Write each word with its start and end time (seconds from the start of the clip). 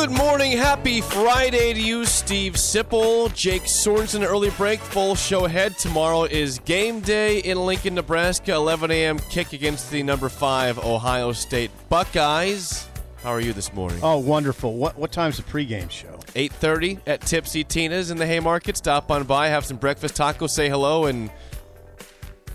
Good 0.00 0.12
morning, 0.12 0.52
happy 0.52 1.02
Friday 1.02 1.74
to 1.74 1.80
you, 1.80 2.06
Steve 2.06 2.54
Sipple, 2.54 3.32
Jake 3.34 3.64
Sorensen. 3.64 4.24
Early 4.24 4.48
break, 4.48 4.80
full 4.80 5.14
show 5.14 5.44
ahead. 5.44 5.76
Tomorrow 5.76 6.24
is 6.24 6.58
game 6.60 7.00
day 7.00 7.40
in 7.40 7.66
Lincoln, 7.66 7.96
Nebraska. 7.96 8.54
11 8.54 8.90
a.m. 8.92 9.18
kick 9.18 9.52
against 9.52 9.90
the 9.90 10.02
number 10.02 10.30
five 10.30 10.78
Ohio 10.78 11.32
State 11.32 11.70
Buckeyes. 11.90 12.88
How 13.22 13.28
are 13.28 13.42
you 13.42 13.52
this 13.52 13.74
morning? 13.74 14.00
Oh, 14.02 14.16
wonderful. 14.16 14.74
What 14.74 14.96
what 14.96 15.12
time's 15.12 15.36
the 15.36 15.42
pregame 15.42 15.90
show? 15.90 16.18
8:30 16.34 17.00
at 17.06 17.20
Tipsy 17.20 17.62
Tina's 17.62 18.10
in 18.10 18.16
the 18.16 18.26
Haymarket. 18.26 18.78
Stop 18.78 19.10
on 19.10 19.24
by, 19.24 19.48
have 19.48 19.66
some 19.66 19.76
breakfast 19.76 20.14
tacos, 20.14 20.48
say 20.48 20.70
hello, 20.70 21.04
and 21.04 21.30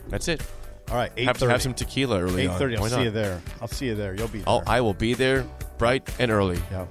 that's 0.10 0.28
it. 0.28 0.42
All 0.90 0.96
right, 0.96 1.12
Have, 1.20 1.38
8:30. 1.38 1.50
have 1.52 1.62
some 1.62 1.74
tequila 1.76 2.20
early 2.22 2.48
on. 2.48 2.60
8:30. 2.60 2.76
I'll 2.76 2.82
Why 2.82 2.88
see 2.88 2.96
not? 2.96 3.04
you 3.04 3.12
there. 3.12 3.40
I'll 3.62 3.68
see 3.68 3.86
you 3.86 3.94
there. 3.94 4.16
You'll 4.16 4.30
be 4.30 4.40
there. 4.40 4.50
Oh, 4.50 4.64
I 4.66 4.82
will 4.82 4.96
be 4.96 5.14
there 5.14 5.46
bright 5.78 6.10
and 6.20 6.32
early. 6.32 6.60
Yeah. 6.72 6.86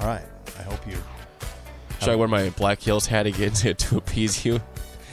All 0.00 0.06
right. 0.06 0.24
I 0.58 0.62
hope 0.62 0.86
you. 0.86 0.96
Should 2.00 2.08
I 2.08 2.16
wear 2.16 2.28
my 2.28 2.48
Black 2.50 2.80
Hills 2.80 3.06
hat 3.06 3.26
again 3.26 3.52
to, 3.52 3.74
to 3.88 3.98
appease 3.98 4.44
you? 4.44 4.60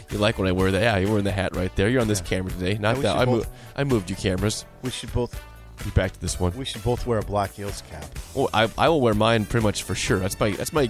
You 0.10 0.18
like 0.20 0.38
when 0.40 0.48
I 0.48 0.54
wear 0.54 0.72
that? 0.72 0.82
Yeah, 0.82 0.98
you're 0.98 1.10
wearing 1.10 1.26
the 1.26 1.32
hat 1.34 1.56
right 1.56 1.74
there. 1.76 1.90
You're 1.90 2.00
on 2.02 2.08
this 2.08 2.22
camera 2.22 2.50
today. 2.52 2.76
Not 2.78 2.96
we 2.96 3.04
that 3.04 3.12
should 3.14 3.20
I, 3.22 3.26
both- 3.26 3.36
moved. 3.36 3.50
I 3.76 3.84
moved 3.84 4.10
you 4.10 4.16
cameras. 4.16 4.66
We 4.84 4.90
should 4.90 5.12
both. 5.14 5.40
Be 5.84 5.92
back 5.92 6.12
to 6.14 6.20
this 6.20 6.40
one. 6.40 6.58
We 6.58 6.66
should 6.66 6.84
both 6.84 7.06
wear 7.06 7.20
a 7.20 7.24
Black 7.24 7.54
Hills 7.54 7.84
cap. 7.92 8.04
Oh, 8.36 8.50
I, 8.52 8.68
I 8.80 8.90
will 8.90 9.00
wear 9.00 9.14
mine 9.14 9.46
pretty 9.46 9.64
much 9.64 9.84
for 9.84 9.94
sure. 9.94 10.18
That's 10.18 10.40
my 10.40 10.50
that's 10.52 10.74
my 10.74 10.90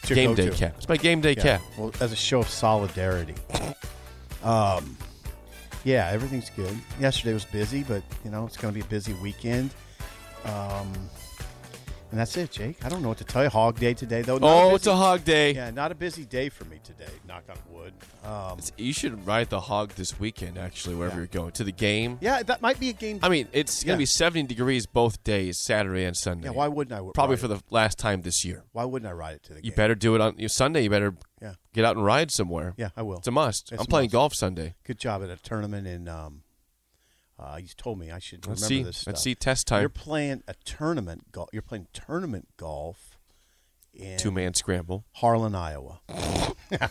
It's 0.00 0.08
your 0.08 0.14
game 0.14 0.34
day 0.34 0.48
cap. 0.48 0.74
It's 0.78 0.88
my 0.88 0.96
game 0.96 1.20
day 1.20 1.34
Yeah. 1.36 1.42
cap. 1.42 1.62
Well, 1.76 1.92
as 2.00 2.12
a 2.12 2.16
show 2.16 2.40
of 2.40 2.48
solidarity. 2.48 3.34
Um, 4.42 4.96
yeah, 5.84 6.10
everything's 6.12 6.50
good. 6.50 6.76
Yesterday 6.98 7.32
was 7.32 7.44
busy, 7.44 7.84
but 7.84 8.02
you 8.24 8.30
know 8.32 8.44
it's 8.44 8.56
going 8.56 8.74
to 8.74 8.80
be 8.80 8.84
a 8.84 8.88
busy 8.88 9.12
weekend. 9.14 9.70
Um, 10.44 10.92
and 12.12 12.20
that's 12.20 12.36
it, 12.36 12.52
Jake. 12.52 12.84
I 12.84 12.88
don't 12.88 13.02
know 13.02 13.08
what 13.08 13.18
to 13.18 13.24
tell 13.24 13.42
you. 13.42 13.48
Hog 13.48 13.80
day 13.80 13.94
today, 13.94 14.22
though. 14.22 14.38
Not 14.38 14.46
Oh, 14.46 14.64
busy- 14.66 14.74
it's 14.76 14.86
a 14.86 14.94
hog 14.96 15.24
day. 15.24 15.54
Yeah, 15.54 15.70
not 15.70 15.90
a 15.90 15.94
busy 15.96 16.24
day 16.24 16.48
for 16.50 16.64
me 16.66 16.78
today. 16.84 17.10
Knock 17.26 17.42
on 17.48 17.56
wood. 17.74 17.94
Um, 18.24 18.60
You 18.76 18.92
should 18.92 19.26
ride 19.26 19.48
the 19.50 19.60
hog 19.60 19.90
this 19.96 20.20
weekend. 20.20 20.56
Actually, 20.58 20.94
wherever 20.94 21.16
Yeah. 21.16 21.20
you're 21.22 21.26
going 21.28 21.52
to 21.52 21.64
the 21.64 21.72
game. 21.72 22.18
yeah, 22.20 22.42
that 22.44 22.62
might 22.62 22.78
be 22.78 22.90
a 22.90 22.92
game. 22.92 23.18
I 23.22 23.28
mean, 23.28 23.48
it's 23.52 23.82
Yeah. 23.82 23.88
gonna 23.88 23.98
be 23.98 24.06
70 24.06 24.46
degrees 24.46 24.86
both 24.86 25.24
days, 25.24 25.58
Saturday 25.58 26.04
and 26.04 26.16
Sunday. 26.16 26.48
yeah, 26.48 26.52
why 26.52 26.68
wouldn't 26.68 26.96
I? 26.96 27.02
Probably 27.14 27.36
for 27.36 27.46
it? 27.46 27.48
the 27.48 27.60
last 27.70 27.98
time 27.98 28.22
this 28.22 28.44
year. 28.44 28.62
Why 28.72 28.84
wouldn't 28.84 29.08
I 29.08 29.12
ride 29.14 29.36
it 29.36 29.42
to 29.44 29.54
the 29.54 29.64
You 29.64 29.70
game? 29.70 29.76
better 29.76 29.94
do 29.94 30.14
it 30.14 30.20
on 30.20 30.34
you 30.38 30.48
Sunday. 30.48 30.82
You 30.84 30.90
better 30.90 31.14
Yeah, 31.40 31.54
get 31.72 31.84
out 31.84 31.96
and 31.96 32.04
ride 32.04 32.30
somewhere. 32.30 32.74
yeah, 32.76 32.90
I 32.96 33.02
will. 33.02 33.18
It's 33.18 33.26
a 33.26 33.32
must. 33.32 33.72
It's 33.72 33.80
I'm 33.80 33.86
a 33.86 33.88
playing 33.88 34.06
must. 34.08 34.12
golf 34.12 34.34
Sunday. 34.34 34.74
Good 34.84 34.98
job 34.98 35.22
at 35.24 35.30
a 35.30 35.36
tournament 35.36 35.86
in. 35.88 36.08
Um, 36.08 36.41
uh, 37.42 37.56
you 37.56 37.68
told 37.76 37.98
me 37.98 38.10
I 38.10 38.18
should 38.18 38.46
remember 38.46 38.60
Let's 38.60 38.66
see. 38.68 38.82
this. 38.82 39.06
Let's 39.06 39.22
see 39.22 39.34
test 39.34 39.66
time. 39.66 39.80
You're 39.82 39.88
playing 39.88 40.42
a 40.46 40.54
tournament 40.64 41.32
golf. 41.32 41.48
You're 41.52 41.62
playing 41.62 41.88
tournament 41.92 42.48
golf 42.56 43.18
in 43.92 44.18
Two 44.18 44.30
man 44.30 44.54
scramble. 44.54 45.04
Harlan, 45.12 45.54
Iowa. 45.54 46.00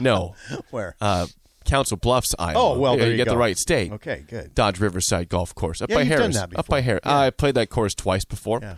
No, 0.00 0.34
Where? 0.70 0.96
uh, 1.00 1.26
Council 1.64 1.96
Bluffs, 1.96 2.34
Iowa. 2.38 2.58
Oh, 2.58 2.78
well, 2.78 2.96
there 2.96 3.06
you 3.06 3.12
you 3.12 3.16
get 3.16 3.28
the 3.28 3.36
right 3.36 3.56
state. 3.56 3.92
Okay, 3.92 4.24
good. 4.28 4.52
Dodge 4.54 4.80
Riverside 4.80 5.28
Golf 5.28 5.54
Course 5.54 5.80
up 5.80 5.90
Yeah, 5.90 5.96
by 5.96 6.02
you've 6.02 6.18
done 6.18 6.32
Harrah's. 6.32 6.54
Up 6.56 6.66
by 6.66 6.82
Harrah's. 6.82 7.00
Yeah. 7.04 7.18
I 7.18 7.30
played 7.30 7.54
that 7.54 7.70
course 7.70 7.94
twice 7.94 8.24
before. 8.24 8.58
Yeah. 8.62 8.76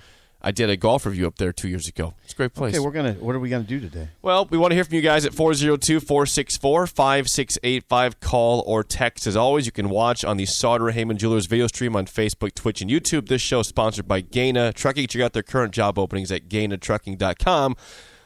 I 0.48 0.50
did 0.50 0.70
a 0.70 0.78
golf 0.78 1.04
review 1.04 1.26
up 1.26 1.36
there 1.36 1.53
two 1.53 1.69
years 1.69 1.88
ago. 1.88 2.14
It's 2.25 2.32
a 2.32 2.36
great 2.36 2.54
place. 2.54 2.75
Okay, 2.75 2.82
we're 2.82 2.91
gonna. 2.91 3.12
What 3.12 3.34
are 3.34 3.38
we 3.38 3.50
gonna 3.50 3.64
do 3.64 3.81
today? 3.81 4.09
Well, 4.22 4.47
we 4.47 4.56
want 4.56 4.70
to 4.70 4.76
hear 4.76 4.84
from 4.84 4.94
you 4.94 5.03
guys 5.03 5.26
at 5.26 5.34
402 5.34 6.00
464 6.00 6.86
5685. 6.86 8.20
Call 8.20 8.64
or 8.66 8.82
text. 8.82 9.26
As 9.26 9.37
always, 9.37 9.66
you 9.66 9.72
can 9.72 9.91
watch 9.91 10.25
on 10.25 10.38
the 10.38 10.47
Sartor 10.47 10.88
Hamann 10.92 11.19
Jewelers 11.19 11.44
video 11.44 11.66
stream 11.66 11.94
on 11.94 12.06
Facebook, 12.06 12.54
Twitch, 12.54 12.81
and 12.81 12.91
YouTube. 12.91 13.28
This 13.28 13.42
show 13.42 13.60
is 13.60 13.66
sponsored 13.66 14.08
by 14.08 14.22
Gana 14.22 14.72
Trucking. 14.72 15.08
Check 15.08 15.20
out 15.20 15.34
their 15.34 15.42
current 15.42 15.75
job 15.75 15.98
openings 15.98 16.32
at 16.32 16.48
GanaTrucking.com. 16.48 17.76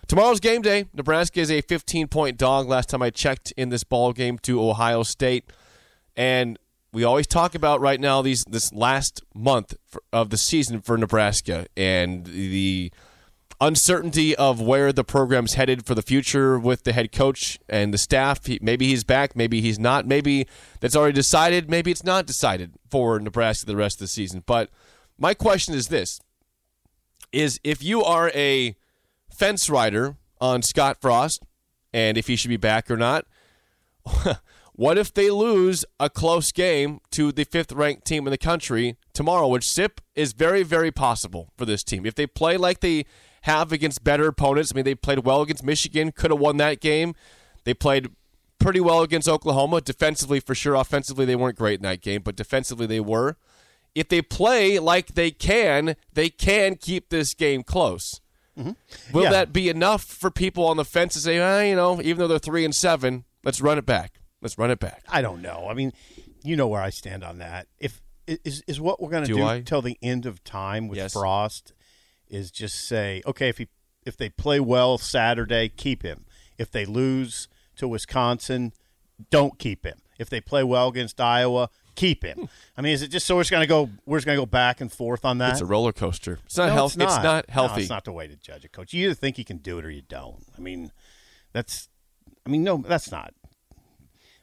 Tomorrow's 0.07 0.39
game 0.39 0.63
day. 0.63 0.85
Nebraska 0.95 1.41
is 1.41 1.51
a 1.51 1.61
15 1.63 2.07
point 2.07 2.39
dog 2.39 2.69
last 2.69 2.89
time 2.89 3.03
I 3.03 3.11
checked 3.11 3.53
in 3.57 3.71
this 3.71 3.83
ball 3.83 4.13
game 4.13 4.39
to 4.43 4.63
Ohio 4.63 5.03
State. 5.03 5.51
And 6.17 6.57
we 6.93 7.05
always 7.05 7.27
talk 7.27 7.55
about 7.55 7.81
right 7.81 8.01
now 8.01 8.21
these 8.23 8.45
this 8.49 8.73
last 8.73 9.23
month 9.35 9.75
for, 9.87 10.03
of 10.13 10.31
the 10.31 10.37
season 10.37 10.81
for 10.81 10.99
Nebraska 10.99 11.67
and 11.77 12.27
the 12.27 12.93
uncertainty 13.61 14.37
of 14.37 14.61
where 14.61 14.93
the 14.93 15.05
program's 15.05 15.55
headed 15.55 15.87
for 15.87 15.95
the 15.95 16.03
future 16.03 16.59
with 16.59 16.85
the 16.85 16.93
head 16.93 17.13
coach 17.13 17.59
and 17.69 17.95
the 17.95 17.99
staff. 17.99 18.45
He, 18.45 18.59
maybe 18.61 18.89
he's 18.89 19.05
back, 19.05 19.35
maybe 19.35 19.61
he's 19.61 19.79
not. 19.79 20.07
Maybe 20.07 20.47
that's 20.81 20.95
already 20.95 21.15
decided. 21.15 21.71
Maybe 21.71 21.91
it's 21.91 22.05
not 22.05 22.27
decided 22.27 22.73
for 22.91 23.19
Nebraska 23.19 23.67
the 23.67 23.77
rest 23.77 23.97
of 23.97 24.01
the 24.01 24.09
season. 24.09 24.43
But 24.45 24.69
my 25.17 25.33
question 25.33 25.75
is 25.75 25.89
this: 25.89 26.21
is 27.33 27.59
if 27.65 27.83
you 27.83 28.05
are 28.05 28.31
a 28.35 28.77
fence 29.31 29.71
rider 29.71 30.17
on 30.41 30.61
Scott 30.61 30.99
Frost 31.01 31.43
and 31.95 32.19
if 32.19 32.27
he 32.27 32.37
should 32.37 32.51
be 32.51 32.57
back 32.59 32.91
or 32.91 32.97
not. 32.97 33.27
what 34.75 34.97
if 34.99 35.13
they 35.13 35.31
lose 35.31 35.85
a 36.01 36.09
close 36.09 36.51
game 36.53 37.01
to 37.11 37.31
the 37.33 37.45
fifth 37.45 37.73
ranked 37.73 38.07
team 38.07 38.27
in 38.27 38.31
the 38.31 38.39
country 38.39 38.97
tomorrow, 39.13 39.49
which 39.49 39.69
SIP 39.71 40.01
is 40.15 40.33
very, 40.33 40.63
very 40.63 40.91
possible 40.91 41.53
for 41.57 41.65
this 41.67 41.85
team. 41.85 42.07
If 42.07 42.15
they 42.15 42.27
play 42.27 42.57
like 42.57 42.81
they 42.81 43.05
have 43.43 43.73
against 43.73 44.03
better 44.05 44.27
opponents, 44.29 44.73
I 44.73 44.77
mean, 44.77 44.85
they 44.85 44.95
played 44.95 45.21
well 45.21 45.43
against 45.43 45.63
Michigan, 45.65 46.13
could 46.13 46.31
have 46.31 46.41
won 46.41 46.57
that 46.59 46.81
game. 46.81 47.15
They 47.65 47.75
played 47.75 48.09
pretty 48.59 48.81
well 48.81 49.03
against 49.03 49.29
Oklahoma. 49.29 49.81
Defensively, 49.81 50.41
for 50.41 50.55
sure. 50.55 50.75
Offensively, 50.75 51.25
they 51.25 51.37
weren't 51.37 51.59
great 51.59 51.79
in 51.81 51.83
that 51.83 52.01
game, 52.01 52.23
but 52.23 52.37
defensively, 52.37 52.87
they 52.87 53.01
were. 53.01 53.37
If 53.95 54.09
they 54.09 54.23
play 54.23 54.79
like 54.79 55.09
they 55.15 55.31
can, 55.33 55.97
they 56.15 56.31
can 56.31 56.77
keep 56.77 57.11
this 57.11 57.35
game 57.35 57.63
close. 57.63 58.21
Will 58.57 58.75
Yeah. 59.25 59.31
that 59.31 59.53
be 59.53 59.69
enough 59.69 60.03
for 60.05 60.31
people 60.31 60.65
on 60.67 60.77
the 60.79 60.85
fence 60.85 61.13
to 61.15 61.21
say, 61.21 61.39
ah, 61.39 61.61
you 61.61 61.75
know, 61.77 62.01
even 62.01 62.19
though 62.19 62.29
they're 62.29 62.39
three 62.39 62.65
and 62.65 62.75
seven, 62.75 63.25
let's 63.45 63.61
run 63.61 63.77
it 63.79 63.85
back. 63.85 64.21
Let's 64.43 64.59
run 64.59 64.71
it 64.71 64.81
back. 64.81 65.05
I 65.09 65.23
don't 65.23 65.41
know. 65.41 65.69
I 65.71 65.75
mean, 65.75 65.93
you 66.43 66.57
know 66.57 66.67
where 66.67 66.83
I 66.83 66.91
stand 66.91 67.23
on 67.25 67.39
that. 67.39 67.69
If 67.79 68.03
is 68.27 68.63
is 68.67 68.81
what 68.81 69.01
we're 69.01 69.11
going 69.11 69.25
to 69.25 69.33
Do 69.33 69.37
do, 69.39 69.63
till 69.63 69.83
the 69.83 69.97
end 70.03 70.27
of 70.27 70.45
time 70.45 70.89
with 70.89 70.99
Yes. 70.99 71.13
Frost 71.13 71.73
is 72.29 72.51
just 72.51 72.87
say, 72.87 73.23
okay, 73.25 73.49
if 73.49 73.59
he 73.59 73.69
if 74.05 74.17
they 74.17 74.29
play 74.29 74.59
well 74.61 74.99
Saturday, 74.99 75.69
keep 75.69 76.03
him. 76.03 76.25
If 76.59 76.71
they 76.71 76.85
lose 76.85 77.49
to 77.77 77.87
Wisconsin, 77.89 78.73
don't 79.31 79.59
keep 79.59 79.87
him. 79.87 79.99
If 80.19 80.29
they 80.29 80.41
play 80.41 80.63
well 80.63 80.89
against 80.89 81.21
Iowa, 81.21 81.69
keep 81.95 82.25
him. 82.25 82.39
Hmm. 82.39 82.45
I 82.77 82.83
mean, 82.83 82.93
is 82.95 83.03
it 83.03 83.09
just 83.09 83.27
so 83.27 83.37
we're 83.37 83.43
just 83.43 83.51
going 83.51 83.63
to 83.63 83.67
go 83.69 83.91
we're 84.07 84.19
just 84.19 84.27
going 84.27 84.37
to 84.37 84.43
go 84.43 84.47
back 84.47 84.81
and 84.81 84.91
forth 84.91 85.25
on 85.25 85.39
that? 85.39 85.53
It's 85.53 85.61
a 85.61 85.67
roller 85.67 85.93
coaster. 85.93 86.39
It's 86.47 86.57
not 86.57 86.67
No, 86.69 86.73
healthy. 86.73 87.03
It's 87.05 87.23
not, 87.23 87.49
healthy. 87.49 87.75
No, 87.75 87.81
it's 87.81 87.91
not 87.91 88.05
the 88.05 88.13
way 88.13 88.27
to 88.27 88.37
judge 88.37 88.65
a 88.65 88.69
coach. 88.69 88.93
You 88.93 89.05
either 89.07 89.15
think 89.15 89.37
he 89.37 89.45
can 89.45 89.59
do 89.59 89.79
it 89.79 89.85
or 89.85 89.91
you 89.91 90.03
don't. 90.03 90.45
I 90.57 90.61
mean, 90.61 90.91
that's. 91.53 91.89
I 92.45 92.51
mean, 92.51 92.65
no, 92.65 92.79
that's 92.79 93.11
not. 93.13 93.35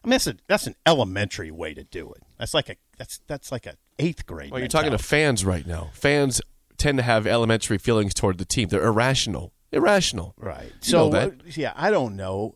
I 0.04 0.08
mean, 0.08 0.12
that's 0.12 0.28
a, 0.28 0.36
that's 0.48 0.68
an 0.68 0.76
elementary 0.86 1.52
way 1.52 1.74
to 1.74 1.84
do 1.84 2.12
it. 2.14 2.24
That's 2.38 2.54
like 2.54 2.70
a 2.70 2.76
that's 2.98 3.20
that's 3.28 3.52
like 3.52 3.66
a 3.66 3.76
eighth 3.98 4.26
grade. 4.26 4.52
Well, 4.52 4.60
you're 4.60 4.70
talking 4.70 4.92
to 4.92 4.98
fans 4.98 5.44
right 5.44 5.66
now. 5.68 5.90
Fans 5.94 6.42
tend 6.78 6.98
to 6.98 7.04
have 7.04 7.28
elementary 7.28 7.78
feelings 7.78 8.14
toward 8.14 8.38
the 8.38 8.46
team. 8.46 8.70
They're 8.70 8.86
irrational. 8.86 9.52
Irrational. 9.72 10.34
right. 10.38 10.68
You 10.68 10.72
So 10.82 11.10
that. 11.10 11.58
yeah, 11.58 11.74
I 11.76 11.92
don't 11.92 12.16
know. 12.16 12.56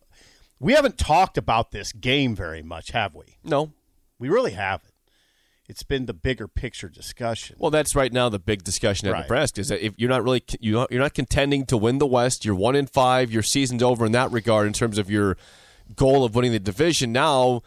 We 0.60 0.74
haven't 0.74 0.98
talked 0.98 1.38
about 1.38 1.72
this 1.72 1.92
game 1.92 2.36
very 2.36 2.64
much, 2.64 2.92
have 2.92 3.14
we? 3.14 3.38
No. 3.44 3.74
We 4.18 4.30
really 4.30 4.52
haven't. 4.52 4.94
It's 5.68 5.84
been 5.84 6.06
the 6.06 6.14
bigger 6.14 6.48
picture 6.48 6.90
discussion. 6.90 7.56
Well, 7.60 7.72
that's 7.72 7.96
right 7.96 8.12
now 8.12 8.30
the 8.30 8.40
big 8.40 8.64
discussion 8.64 9.08
at 9.08 9.12
Right. 9.14 9.22
Nebraska 9.22 9.62
is 9.62 9.68
that 9.70 9.86
if 9.86 9.94
you're 9.98 10.10
not 10.10 10.24
really 10.24 10.44
you're 10.60 10.88
not 10.92 11.14
contending 11.14 11.66
to 11.68 11.78
win 11.78 11.98
the 12.00 12.08
West, 12.08 12.46
you're 12.46 12.56
one 12.56 12.76
in 12.76 12.86
five, 12.88 13.32
your 13.32 13.44
season's 13.44 13.84
over 13.84 14.06
in 14.06 14.12
that 14.14 14.32
regard 14.32 14.68
in 14.68 14.74
terms 14.74 14.98
of 14.98 15.10
your 15.10 15.38
goal 15.96 16.24
of 16.24 16.36
winning 16.36 16.52
the 16.52 16.60
division. 16.60 17.12
Now, 17.12 17.62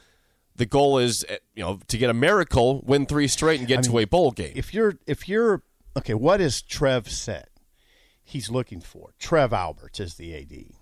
the 0.55 0.67
goal 0.67 0.99
is 0.99 1.25
eh, 1.29 1.39
you 1.55 1.63
know 1.63 1.81
to 1.89 1.99
get 1.99 2.11
a 2.11 2.15
miracle, 2.15 2.83
win 2.87 3.07
three 3.07 3.29
straight, 3.29 3.59
and 3.61 3.69
get 3.69 3.85
to 3.85 3.99
a 3.99 4.05
bowl 4.05 4.31
game. 4.31 4.53
if 4.55 4.73
you're 4.75 4.95
if 5.07 5.29
you're 5.29 5.63
okay, 5.97 6.15
what 6.15 6.41
has 6.41 6.63
Trev 6.63 7.09
said? 7.11 7.49
He's 8.23 8.51
looking 8.51 8.81
for 8.81 9.11
Trev 9.19 9.53
Alberts 9.53 10.01
is 10.01 10.15
the 10.15 10.35
AD. 10.35 10.73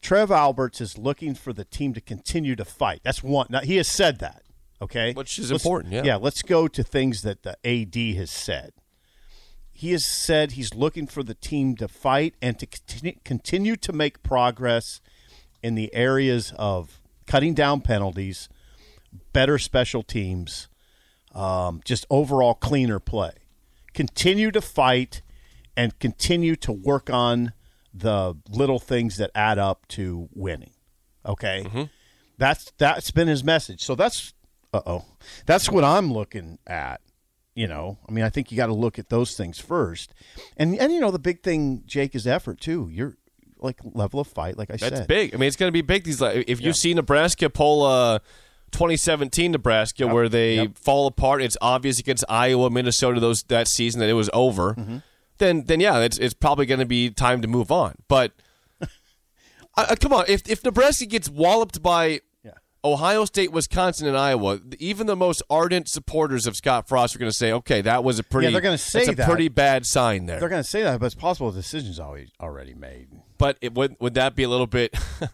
Trev 0.00 0.30
Alberts 0.30 0.80
is 0.80 0.98
looking 0.98 1.34
for 1.34 1.52
the 1.52 1.64
team 1.64 1.94
to 1.94 2.00
continue 2.00 2.56
to 2.56 2.64
fight. 2.64 3.00
That's 3.04 3.22
one. 3.22 3.46
Now, 3.48 3.60
he 3.60 3.76
has 3.76 3.88
said 3.88 4.18
that. 4.18 4.42
Okay, 4.82 5.14
Which 5.14 5.38
is 5.38 5.50
Let's- 5.50 5.64
important, 5.64 5.94
yeah. 5.94 6.02
yeah. 6.04 6.16
Let's 6.16 6.42
go 6.42 6.68
to 6.68 6.82
things 6.82 7.22
that 7.22 7.42
the 7.42 7.56
AD 7.64 8.16
has 8.18 8.30
said. 8.30 8.72
He 9.72 9.92
has 9.92 10.04
said 10.04 10.52
he's 10.52 10.74
looking 10.74 11.06
for 11.06 11.22
the 11.22 11.34
team 11.34 11.74
to 11.76 11.88
fight 11.88 12.34
and 12.42 12.58
to 12.58 12.66
continue, 12.66 13.14
continue 13.24 13.76
to 13.76 13.92
make 13.92 14.22
progress 14.22 15.00
in 15.64 15.74
the 15.74 15.92
areas 15.94 16.52
of 16.56 17.00
cutting 17.26 17.54
down 17.54 17.80
penalties, 17.80 18.50
better 19.32 19.58
special 19.58 20.02
teams, 20.02 20.68
um, 21.34 21.80
just 21.84 22.04
overall 22.10 22.52
cleaner 22.54 22.98
play. 22.98 23.32
Continue 23.94 24.50
to 24.50 24.60
fight 24.60 25.22
and 25.74 25.98
continue 25.98 26.54
to 26.56 26.70
work 26.70 27.08
on 27.08 27.54
the 27.94 28.36
little 28.50 28.78
things 28.78 29.16
that 29.16 29.30
add 29.34 29.58
up 29.58 29.88
to 29.88 30.28
winning. 30.34 30.72
Okay, 31.24 31.64
that's 32.36 32.70
that's 32.76 33.10
been 33.10 33.28
his 33.28 33.42
message. 33.42 33.82
So 33.82 33.94
that's 33.94 34.34
uh 34.74 34.82
oh, 34.84 35.04
that's 35.46 35.70
what 35.70 35.84
I'm 35.84 36.12
looking 36.12 36.58
at. 36.66 37.00
You 37.54 37.68
know, 37.68 37.98
I 38.06 38.12
mean, 38.12 38.24
I 38.24 38.28
think 38.30 38.50
you 38.50 38.56
got 38.56 38.66
to 38.66 38.74
look 38.74 38.98
at 38.98 39.08
those 39.08 39.36
things 39.36 39.58
first, 39.60 40.12
and 40.56 40.76
and 40.78 40.92
you 40.92 41.00
know 41.00 41.10
the 41.12 41.18
big 41.20 41.42
thing, 41.42 41.84
Jake, 41.86 42.14
is 42.14 42.26
effort 42.26 42.60
too. 42.60 42.88
You're 42.92 43.16
like 43.64 43.80
level 43.84 44.20
of 44.20 44.26
fight, 44.28 44.56
like 44.58 44.70
I 44.70 44.76
said 44.76 44.92
That's 44.92 45.00
said. 45.00 45.08
big. 45.08 45.34
I 45.34 45.38
mean, 45.38 45.46
it's 45.48 45.56
going 45.56 45.68
to 45.68 45.72
be 45.72 45.82
big. 45.82 46.04
These 46.04 46.20
like, 46.20 46.44
if 46.46 46.60
you 46.60 46.72
see 46.72 46.94
Nebraska 46.94 47.50
pull 47.50 47.82
uh, 47.84 48.18
2017 48.72 49.52
Nebraska 49.52 50.06
where 50.06 50.28
they 50.28 50.56
Yep. 50.56 50.78
fall 50.78 51.06
apart, 51.06 51.42
it's 51.42 51.56
obvious 51.60 51.98
against 51.98 52.24
Iowa, 52.28 52.70
Minnesota 52.70 53.20
those 53.20 53.42
that 53.44 53.66
season 53.68 54.00
that 54.00 54.08
it 54.08 54.14
was 54.14 54.30
over. 54.32 54.74
Mm-hmm. 54.74 54.98
Then 55.38 55.64
then 55.64 55.80
yeah, 55.80 55.98
it's 56.00 56.18
it's 56.18 56.34
probably 56.34 56.66
going 56.66 56.80
to 56.80 56.86
be 56.86 57.10
time 57.10 57.40
to 57.42 57.48
move 57.48 57.72
on. 57.72 57.94
But 58.08 58.32
uh, 58.80 58.86
uh, 59.76 59.96
come 60.00 60.12
on, 60.12 60.24
if 60.28 60.48
if 60.48 60.64
Nebraska 60.64 61.06
gets 61.06 61.28
walloped 61.28 61.82
by 61.82 62.20
Yeah. 62.44 62.52
Ohio 62.84 63.24
State, 63.24 63.50
Wisconsin, 63.50 64.06
and 64.06 64.16
Iowa, 64.16 64.60
even 64.78 65.06
the 65.06 65.16
most 65.16 65.42
ardent 65.50 65.88
supporters 65.88 66.46
of 66.46 66.54
Scott 66.56 66.86
Frost 66.88 67.16
are 67.16 67.18
going 67.18 67.30
to 67.30 67.36
say, 67.36 67.50
okay, 67.52 67.80
that 67.80 68.04
was 68.04 68.18
a 68.18 68.22
pretty 68.22 68.52
they're 68.52 68.60
gonna 68.60 68.78
say 68.78 69.00
that's 69.00 69.08
a 69.10 69.14
that. 69.16 69.28
pretty 69.28 69.48
bad 69.48 69.86
sign 69.86 70.26
there. 70.26 70.38
They're 70.38 70.48
going 70.48 70.62
to 70.62 70.68
say 70.68 70.82
that, 70.82 71.00
but 71.00 71.06
it's 71.06 71.14
possible 71.16 71.50
the 71.50 71.60
decision's 71.62 71.98
always 71.98 72.30
already 72.40 72.74
made. 72.74 73.08
But 73.38 73.58
it, 73.60 73.74
would 73.74 73.96
would 74.00 74.14
that 74.14 74.34
be 74.34 74.42
a 74.42 74.48
little 74.48 74.66
bit? 74.66 74.94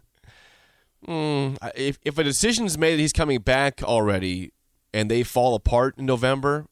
Hmm, 1.06 1.54
if 1.74 1.98
if 2.04 2.18
a 2.18 2.24
decision's 2.24 2.76
made 2.76 2.92
that 2.92 3.00
he's 3.00 3.12
coming 3.12 3.40
back 3.40 3.82
already, 3.82 4.52
and 4.92 5.10
they 5.10 5.22
fall 5.22 5.54
apart 5.54 5.96
in 5.96 6.04
November, 6.04 6.66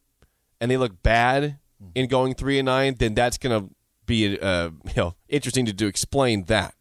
and 0.61 0.71
they 0.71 0.77
look 0.77 1.03
bad 1.03 1.59
in 1.95 2.09
going 2.09 2.35
three 2.35 2.59
and 2.59 2.67
nine, 2.67 2.97
then 2.99 3.15
that's 3.15 3.39
going 3.39 3.59
to 3.59 3.75
be 4.05 4.39
uh, 4.39 4.71
you 4.85 4.93
know 4.97 5.15
interesting 5.29 5.65
to 5.65 5.73
do 5.73 5.87
explain 5.87 6.45
that. 6.45 6.75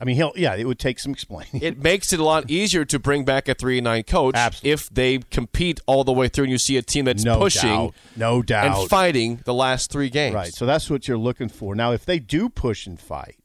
I 0.00 0.04
mean, 0.04 0.16
he'll 0.16 0.32
yeah, 0.36 0.54
it 0.54 0.66
would 0.66 0.78
take 0.78 0.98
some 0.98 1.12
explaining. 1.12 1.62
It 1.62 1.78
makes 1.78 2.12
it 2.12 2.20
a 2.20 2.24
lot 2.24 2.50
easier 2.50 2.84
to 2.84 2.98
bring 2.98 3.24
back 3.24 3.48
a 3.48 3.54
three 3.54 3.78
and 3.78 3.84
nine 3.84 4.02
coach 4.02 4.34
Absolutely. 4.34 4.70
if 4.70 4.90
they 4.90 5.18
compete 5.18 5.80
all 5.86 6.04
the 6.04 6.12
way 6.12 6.28
through, 6.28 6.44
and 6.44 6.52
you 6.52 6.58
see 6.58 6.76
a 6.76 6.82
team 6.82 7.06
that's 7.06 7.24
no 7.24 7.38
pushing 7.38 7.70
doubt. 7.70 7.94
No 8.14 8.42
doubt. 8.42 8.78
and 8.80 8.90
fighting 8.90 9.40
the 9.44 9.54
last 9.54 9.90
three 9.90 10.10
games. 10.10 10.34
Right. 10.34 10.52
So 10.52 10.66
that's 10.66 10.90
what 10.90 11.08
you're 11.08 11.16
looking 11.16 11.48
for. 11.48 11.74
Now, 11.74 11.92
if 11.92 12.04
they 12.04 12.18
do 12.18 12.48
push 12.48 12.86
and 12.86 13.00
fight 13.00 13.38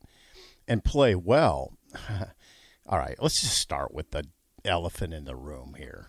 and 0.68 0.84
play 0.84 1.16
well, 1.16 1.78
all 2.86 2.98
right, 2.98 3.16
let's 3.20 3.42
just 3.42 3.58
start 3.58 3.94
with 3.94 4.12
the 4.12 4.26
elephant 4.66 5.14
in 5.14 5.26
the 5.26 5.36
room 5.36 5.76
here. 5.78 6.08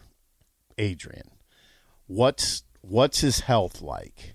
Adrian. 0.76 1.30
What's 2.06 2.64
what's 2.80 3.20
his 3.20 3.40
health 3.40 3.80
like? 3.80 4.34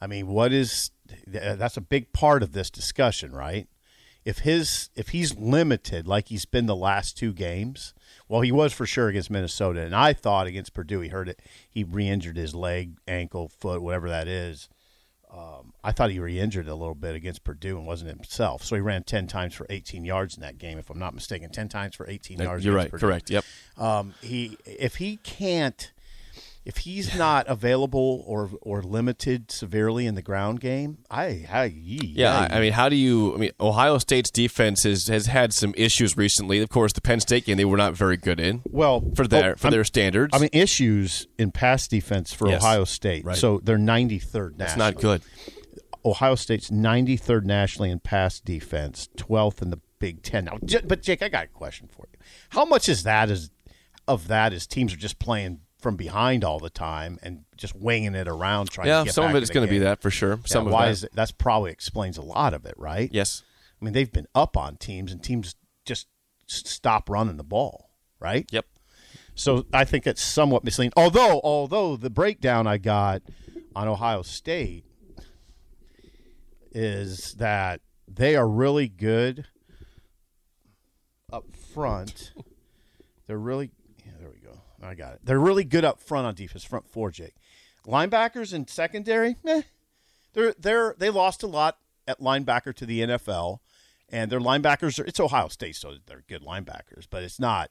I 0.00 0.06
mean, 0.06 0.28
what 0.28 0.52
is 0.52 0.90
that's 1.26 1.76
a 1.76 1.80
big 1.80 2.12
part 2.12 2.42
of 2.42 2.52
this 2.52 2.70
discussion, 2.70 3.32
right? 3.32 3.66
If 4.26 4.38
his 4.40 4.90
if 4.96 5.10
he's 5.10 5.36
limited 5.36 6.08
like 6.08 6.28
he's 6.28 6.46
been 6.46 6.66
the 6.66 6.74
last 6.74 7.16
two 7.16 7.32
games, 7.32 7.94
well, 8.28 8.40
he 8.40 8.50
was 8.50 8.72
for 8.72 8.84
sure 8.84 9.08
against 9.08 9.30
Minnesota, 9.30 9.82
and 9.82 9.94
I 9.94 10.12
thought 10.12 10.48
against 10.48 10.74
Purdue 10.74 11.00
he 11.00 11.10
hurt 11.10 11.28
it. 11.28 11.40
He 11.70 11.84
re-injured 11.84 12.36
his 12.36 12.52
leg, 12.52 12.96
ankle, 13.06 13.48
foot, 13.48 13.82
whatever 13.82 14.08
that 14.08 14.26
is. 14.26 14.68
Um, 15.32 15.74
I 15.84 15.92
thought 15.92 16.10
he 16.10 16.18
re-injured 16.18 16.66
a 16.66 16.74
little 16.74 16.96
bit 16.96 17.14
against 17.14 17.44
Purdue 17.44 17.78
and 17.78 17.86
wasn't 17.86 18.10
himself. 18.10 18.64
So 18.64 18.74
he 18.74 18.80
ran 18.80 19.04
ten 19.04 19.28
times 19.28 19.54
for 19.54 19.64
18 19.70 20.04
yards 20.04 20.34
in 20.34 20.40
that 20.42 20.58
game, 20.58 20.76
if 20.76 20.90
I'm 20.90 20.98
not 20.98 21.14
mistaken. 21.14 21.50
Ten 21.50 21.68
times 21.68 21.94
for 21.94 22.08
18 22.10 22.40
yards. 22.40 22.64
You're 22.64 22.74
against 22.74 22.84
right. 22.84 22.90
Purdue. 22.90 23.06
Correct. 23.06 23.30
Yep. 23.30 23.44
Um, 23.78 24.14
he 24.22 24.58
if 24.64 24.96
he 24.96 25.18
can't 25.18 25.92
if 26.66 26.78
he's 26.78 27.16
not 27.16 27.46
available 27.46 28.24
or 28.26 28.50
or 28.60 28.82
limited 28.82 29.52
severely 29.52 30.04
in 30.04 30.16
the 30.16 30.20
ground 30.20 30.60
game, 30.60 30.98
I, 31.08 31.46
I 31.50 31.64
Yeah, 31.66 32.48
I 32.50 32.56
I 32.56 32.60
mean, 32.60 32.72
how 32.72 32.88
do 32.88 32.96
you? 32.96 33.34
I 33.34 33.38
mean, 33.38 33.52
Ohio 33.60 33.98
State's 33.98 34.32
defense 34.32 34.82
has 34.82 35.06
has 35.06 35.26
had 35.26 35.54
some 35.54 35.72
issues 35.76 36.16
recently. 36.16 36.60
Of 36.60 36.68
course, 36.68 36.92
the 36.92 37.00
Penn 37.00 37.20
State 37.20 37.46
game 37.46 37.56
they 37.56 37.64
were 37.64 37.76
not 37.76 37.94
very 37.94 38.16
good 38.16 38.40
in 38.40 38.62
well 38.68 39.08
for 39.14 39.28
their 39.28 39.52
oh, 39.52 39.56
for 39.56 39.68
I'm- 39.68 39.72
their 39.72 39.84
standards. 39.84 40.34
I 40.36 40.40
mean 40.40 40.50
issues 40.52 41.28
in 41.38 41.52
pass 41.52 41.86
defense 41.86 42.32
for 42.32 42.48
Yes. 42.48 42.62
Ohio 42.62 42.84
State. 42.84 43.24
Right. 43.24 43.36
So 43.36 43.60
they're 43.62 43.78
93rd. 43.78 44.58
That's 44.58 44.76
not 44.76 44.96
good. 44.96 45.22
Ohio 46.04 46.34
State's 46.34 46.70
93rd 46.70 47.44
nationally 47.44 47.90
in 47.90 48.00
pass 48.00 48.40
defense, 48.40 49.08
12th 49.16 49.62
in 49.62 49.70
the 49.70 49.80
Big 49.98 50.22
Ten. 50.22 50.44
Now, 50.44 50.58
but 50.84 51.02
Jake, 51.02 51.22
I 51.22 51.28
got 51.28 51.44
a 51.44 51.48
question 51.48 51.88
for 51.88 52.06
you. 52.12 52.18
How 52.50 52.64
much 52.64 52.88
is 52.88 53.04
that 53.04 53.30
is 53.30 53.50
of 54.08 54.28
that 54.28 54.52
is 54.52 54.66
teams 54.66 54.92
are 54.92 54.96
just 54.98 55.18
playing 55.18 55.60
from 55.86 55.94
behind 55.94 56.42
all 56.42 56.58
the 56.58 56.68
time 56.68 57.16
and 57.22 57.44
just 57.56 57.72
winging 57.76 58.16
it 58.16 58.26
around 58.26 58.68
trying 58.68 58.88
Yeah, 58.88 58.98
to 58.98 59.04
get 59.04 59.14
some 59.14 59.30
of 59.30 59.36
it's 59.40 59.50
going 59.50 59.64
to 59.64 59.70
be 59.70 59.78
that 59.78 60.02
for 60.02 60.10
sure. 60.10 60.30
Yeah, 60.32 60.46
Some 60.46 60.66
of 60.66 60.72
why 60.72 60.86
that. 60.86 60.90
is 60.90 61.04
it? 61.04 61.12
That's 61.14 61.30
probably 61.30 61.70
explains 61.70 62.18
a 62.18 62.22
lot 62.22 62.54
of 62.54 62.66
it, 62.66 62.74
right? 62.76 63.08
yes. 63.12 63.44
I 63.80 63.84
mean, 63.84 63.94
they've 63.94 64.10
been 64.12 64.26
up 64.34 64.56
on 64.56 64.78
teams 64.78 65.12
and 65.12 65.22
teams 65.22 65.54
just 65.84 66.08
stop 66.48 67.08
running 67.08 67.36
the 67.36 67.44
ball, 67.44 67.90
right? 68.18 68.48
Yep. 68.50 68.66
So 69.36 69.64
I 69.72 69.84
think 69.84 70.08
it's 70.08 70.20
somewhat 70.22 70.64
misleading. 70.64 70.92
Although, 70.96 71.40
although 71.44 71.94
the 71.96 72.10
breakdown 72.10 72.66
I 72.66 72.78
got 72.78 73.22
on 73.76 73.86
Ohio 73.86 74.22
State 74.22 74.84
is 76.72 77.34
that 77.34 77.80
they 78.08 78.34
are 78.34 78.48
really 78.48 78.88
good 78.88 79.46
up 81.32 81.44
front. 81.72 82.32
They're 83.28 83.38
really 83.38 83.66
yeah, 83.66 83.85
there 84.26 84.34
we 84.34 84.46
go. 84.46 84.60
I 84.82 84.94
got 84.94 85.14
it. 85.14 85.20
They're 85.24 85.38
really 85.38 85.64
good 85.64 85.84
up 85.84 86.00
front 86.00 86.26
on 86.26 86.34
defense, 86.34 86.64
front 86.64 86.88
four, 86.88 87.10
Jake. 87.10 87.34
Linebackers 87.86 88.52
and 88.52 88.68
secondary, 88.68 89.36
meh. 89.44 89.62
They're 90.32 90.54
they're 90.58 90.94
they 90.98 91.10
lost 91.10 91.42
a 91.42 91.46
lot 91.46 91.78
at 92.06 92.20
linebacker 92.20 92.74
to 92.74 92.86
the 92.86 93.00
NFL, 93.00 93.58
and 94.08 94.30
their 94.30 94.40
linebackers 94.40 94.98
are 94.98 95.04
it's 95.04 95.20
Ohio 95.20 95.48
State, 95.48 95.76
so 95.76 95.94
they're 96.06 96.24
good 96.28 96.42
linebackers, 96.42 97.06
but 97.08 97.22
it's 97.22 97.38
not 97.38 97.70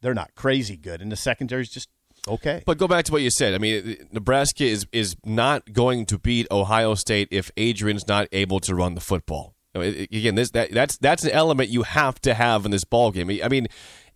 they're 0.00 0.14
not 0.14 0.34
crazy 0.34 0.76
good, 0.76 1.00
and 1.00 1.10
the 1.10 1.16
secondary's 1.16 1.70
just 1.70 1.88
okay. 2.28 2.62
But 2.66 2.78
go 2.78 2.86
back 2.86 3.06
to 3.06 3.12
what 3.12 3.22
you 3.22 3.30
said. 3.30 3.54
I 3.54 3.58
mean, 3.58 3.96
Nebraska 4.12 4.64
is 4.64 4.86
is 4.92 5.16
not 5.24 5.72
going 5.72 6.06
to 6.06 6.18
beat 6.18 6.46
Ohio 6.50 6.94
State 6.94 7.28
if 7.30 7.50
Adrian's 7.56 8.06
not 8.06 8.28
able 8.32 8.60
to 8.60 8.74
run 8.74 8.94
the 8.94 9.00
football. 9.00 9.54
I 9.74 9.78
mean, 9.78 10.06
Again, 10.12 10.34
this 10.34 10.50
that 10.50 10.70
that's 10.72 10.98
that's 10.98 11.24
an 11.24 11.30
element 11.30 11.70
you 11.70 11.82
have 11.82 12.20
to 12.20 12.34
have 12.34 12.64
in 12.64 12.70
this 12.70 12.84
ball 12.84 13.10
game. 13.10 13.30
I 13.42 13.48
mean, 13.48 13.66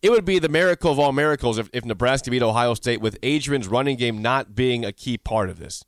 it 0.02 0.11
would 0.11 0.25
be 0.25 0.38
the 0.38 0.49
miracle 0.49 0.90
of 0.93 0.99
all 0.99 1.12
miracles 1.12 1.59
if, 1.59 1.69
if 1.73 1.85
Nebraska 1.85 2.31
beat 2.31 2.43
Ohio 2.43 2.75
State 2.75 3.00
with 3.00 3.19
Adrian's 3.23 3.67
running 3.69 3.97
game 3.97 4.23
not 4.23 4.55
being 4.55 4.85
a 4.85 4.93
key 4.93 5.19
part 5.19 5.50
of 5.50 5.59
this, 5.59 5.85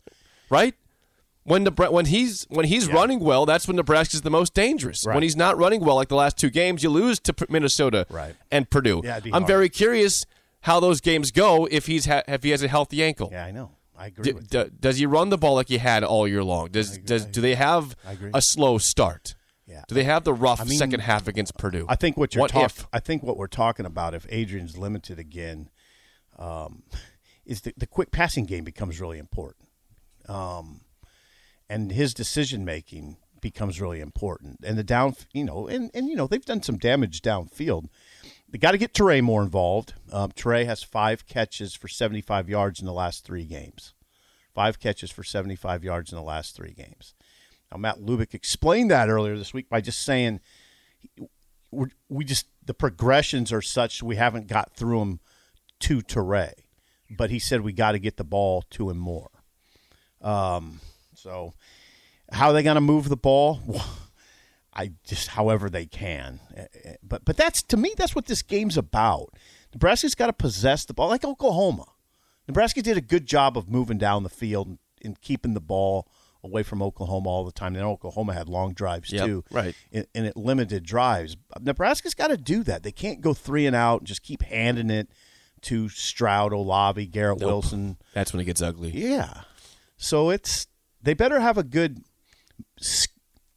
right? 0.48 0.74
When 1.44 1.64
Nebra- 1.64 1.90
when 1.90 2.06
he's 2.06 2.44
when 2.50 2.66
he's 2.66 2.86
running 2.88 3.18
well, 3.20 3.46
that's 3.46 3.66
when 3.66 3.76
Nebraska's 3.76 4.20
the 4.22 4.30
most 4.30 4.52
dangerous. 4.54 5.06
Right. 5.06 5.14
When 5.14 5.22
he's 5.22 5.36
not 5.36 5.56
running 5.56 5.80
well, 5.80 5.96
like 5.96 6.08
the 6.08 6.14
last 6.16 6.36
two 6.36 6.50
games, 6.50 6.82
you 6.82 6.90
lose 6.90 7.18
to 7.20 7.34
Minnesota 7.48 8.06
Right. 8.10 8.36
and 8.50 8.68
Purdue. 8.68 9.00
Yeah, 9.02 9.20
I'm 9.24 9.30
hard. 9.32 9.46
very 9.46 9.68
curious 9.70 10.26
how 10.62 10.80
those 10.80 11.00
games 11.00 11.30
go 11.30 11.66
if 11.70 11.86
he's 11.86 12.04
ha- 12.06 12.22
if 12.28 12.42
he 12.42 12.50
has 12.50 12.62
a 12.62 12.68
healthy 12.68 13.02
ankle. 13.02 13.30
yeah, 13.32 13.46
I 13.46 13.50
know. 13.52 13.70
I 13.98 14.06
agree 14.08 14.24
D- 14.24 14.32
with 14.32 14.48
d- 14.50 14.64
does 14.78 14.98
he 14.98 15.06
run 15.06 15.30
the 15.30 15.38
ball 15.38 15.54
like 15.54 15.68
he 15.68 15.78
had 15.78 16.04
all 16.04 16.28
year 16.28 16.44
long? 16.44 16.68
Does 16.70 16.98
does 16.98 17.24
do 17.24 17.40
they 17.40 17.54
have 17.54 17.96
a 18.34 18.42
slow 18.42 18.76
start? 18.78 19.34
Yeah. 19.70 19.82
Do 19.86 19.94
they 19.94 20.04
have 20.04 20.24
the 20.24 20.34
rough 20.34 20.66
mean, 20.66 20.76
second 20.76 21.00
half 21.00 21.28
against 21.28 21.56
Purdue? 21.56 21.86
I 21.88 21.94
think 21.94 22.16
what 22.16 22.34
you're 22.34 22.42
what 22.42 22.50
talking. 22.50 22.86
I 22.92 22.98
think 22.98 23.22
what 23.22 23.36
we're 23.36 23.46
talking 23.46 23.86
about 23.86 24.14
if 24.14 24.26
Adrian's 24.28 24.76
limited 24.76 25.20
again, 25.20 25.70
um, 26.38 26.82
is 27.46 27.60
the, 27.60 27.72
the 27.76 27.86
quick 27.86 28.10
passing 28.10 28.46
game 28.46 28.64
becomes 28.64 29.00
really 29.00 29.18
important, 29.18 29.68
um, 30.28 30.80
and 31.68 31.92
his 31.92 32.12
decision 32.14 32.64
making 32.64 33.16
becomes 33.40 33.80
really 33.80 34.00
important, 34.00 34.58
and 34.64 34.76
the 34.76 34.82
down, 34.82 35.14
you 35.32 35.44
know, 35.44 35.68
and 35.68 35.90
and 35.94 36.08
you 36.08 36.16
know 36.16 36.26
they've 36.26 36.44
done 36.44 36.62
some 36.62 36.76
damage 36.76 37.22
downfield. 37.22 37.86
They 38.48 38.58
got 38.58 38.72
to 38.72 38.78
get 38.78 38.92
Trey 38.92 39.20
more 39.20 39.42
involved. 39.42 39.94
Um, 40.10 40.32
Trey 40.34 40.64
has 40.64 40.82
five 40.82 41.26
catches 41.26 41.76
for 41.76 41.86
75 41.86 42.48
yards 42.48 42.80
in 42.80 42.86
the 42.86 42.92
last 42.92 43.24
three 43.24 43.44
games. 43.44 43.94
Five 44.52 44.80
catches 44.80 45.12
for 45.12 45.22
75 45.22 45.84
yards 45.84 46.10
in 46.10 46.16
the 46.16 46.24
last 46.24 46.56
three 46.56 46.72
games. 46.72 47.14
Now, 47.70 47.78
Matt 47.78 48.00
Lubick 48.00 48.34
explained 48.34 48.90
that 48.90 49.08
earlier 49.08 49.36
this 49.36 49.54
week 49.54 49.68
by 49.68 49.80
just 49.80 50.02
saying 50.02 50.40
we 52.08 52.24
just 52.24 52.46
the 52.64 52.74
progressions 52.74 53.52
are 53.52 53.62
such 53.62 54.02
we 54.02 54.16
haven't 54.16 54.48
got 54.48 54.74
through 54.74 54.98
them 54.98 55.20
to 55.80 56.02
Trey, 56.02 56.52
but 57.10 57.30
he 57.30 57.38
said 57.38 57.60
we 57.60 57.72
got 57.72 57.92
to 57.92 57.98
get 57.98 58.16
the 58.16 58.24
ball 58.24 58.64
to 58.70 58.90
him 58.90 58.98
more. 58.98 59.30
Um, 60.20 60.80
so 61.14 61.54
how 62.32 62.48
are 62.48 62.52
they 62.52 62.62
going 62.62 62.74
to 62.74 62.80
move 62.80 63.08
the 63.08 63.16
ball? 63.16 63.60
I 63.68 63.82
I 64.82 64.92
just 65.04 65.28
however 65.28 65.68
they 65.68 65.86
can. 65.86 66.40
Eh, 66.56 66.66
eh, 66.84 66.94
But 67.02 67.24
but 67.24 67.36
that's 67.36 67.62
to 67.64 67.76
me 67.76 67.94
that's 67.96 68.14
what 68.14 68.26
this 68.26 68.42
game's 68.42 68.76
about. 68.76 69.34
Nebraska's 69.72 70.14
got 70.16 70.26
to 70.26 70.32
possess 70.32 70.84
the 70.84 70.94
ball 70.94 71.08
like 71.08 71.24
Oklahoma. 71.24 71.86
Nebraska 72.48 72.82
did 72.82 72.96
a 72.96 73.00
good 73.00 73.26
job 73.26 73.56
of 73.56 73.68
moving 73.68 73.98
down 73.98 74.24
the 74.24 74.28
field 74.28 74.66
and, 74.66 74.78
and 75.04 75.20
keeping 75.20 75.54
the 75.54 75.60
ball 75.60 76.08
away 76.42 76.62
from 76.62 76.82
Oklahoma 76.82 77.28
all 77.28 77.44
the 77.44 77.52
time. 77.52 77.74
Then 77.74 77.84
Oklahoma 77.84 78.32
had 78.34 78.48
long 78.48 78.72
drives 78.72 79.12
Yep, 79.12 79.26
too, 79.26 79.44
right. 79.50 79.74
And, 79.92 80.06
and 80.14 80.26
it 80.26 80.36
limited 80.36 80.84
drives. 80.84 81.36
Nebraska's 81.60 82.14
got 82.14 82.28
to 82.28 82.36
do 82.36 82.62
that. 82.64 82.82
They 82.82 82.92
can't 82.92 83.20
go 83.20 83.34
three 83.34 83.66
and 83.66 83.76
out 83.76 84.00
and 84.00 84.06
just 84.06 84.22
keep 84.22 84.42
handing 84.42 84.90
it 84.90 85.08
to 85.62 85.88
Stroud, 85.88 86.52
Olave, 86.52 87.04
Garrett 87.06 87.40
Wilson. 87.40 87.98
That's 88.14 88.32
when 88.32 88.40
it 88.40 88.44
gets 88.44 88.62
ugly. 88.62 88.90
Yeah. 88.90 89.42
So 89.96 90.30
it's 90.30 90.66
they 91.02 91.14
better 91.14 91.40
have 91.40 91.58
a 91.58 91.62
good 91.62 92.02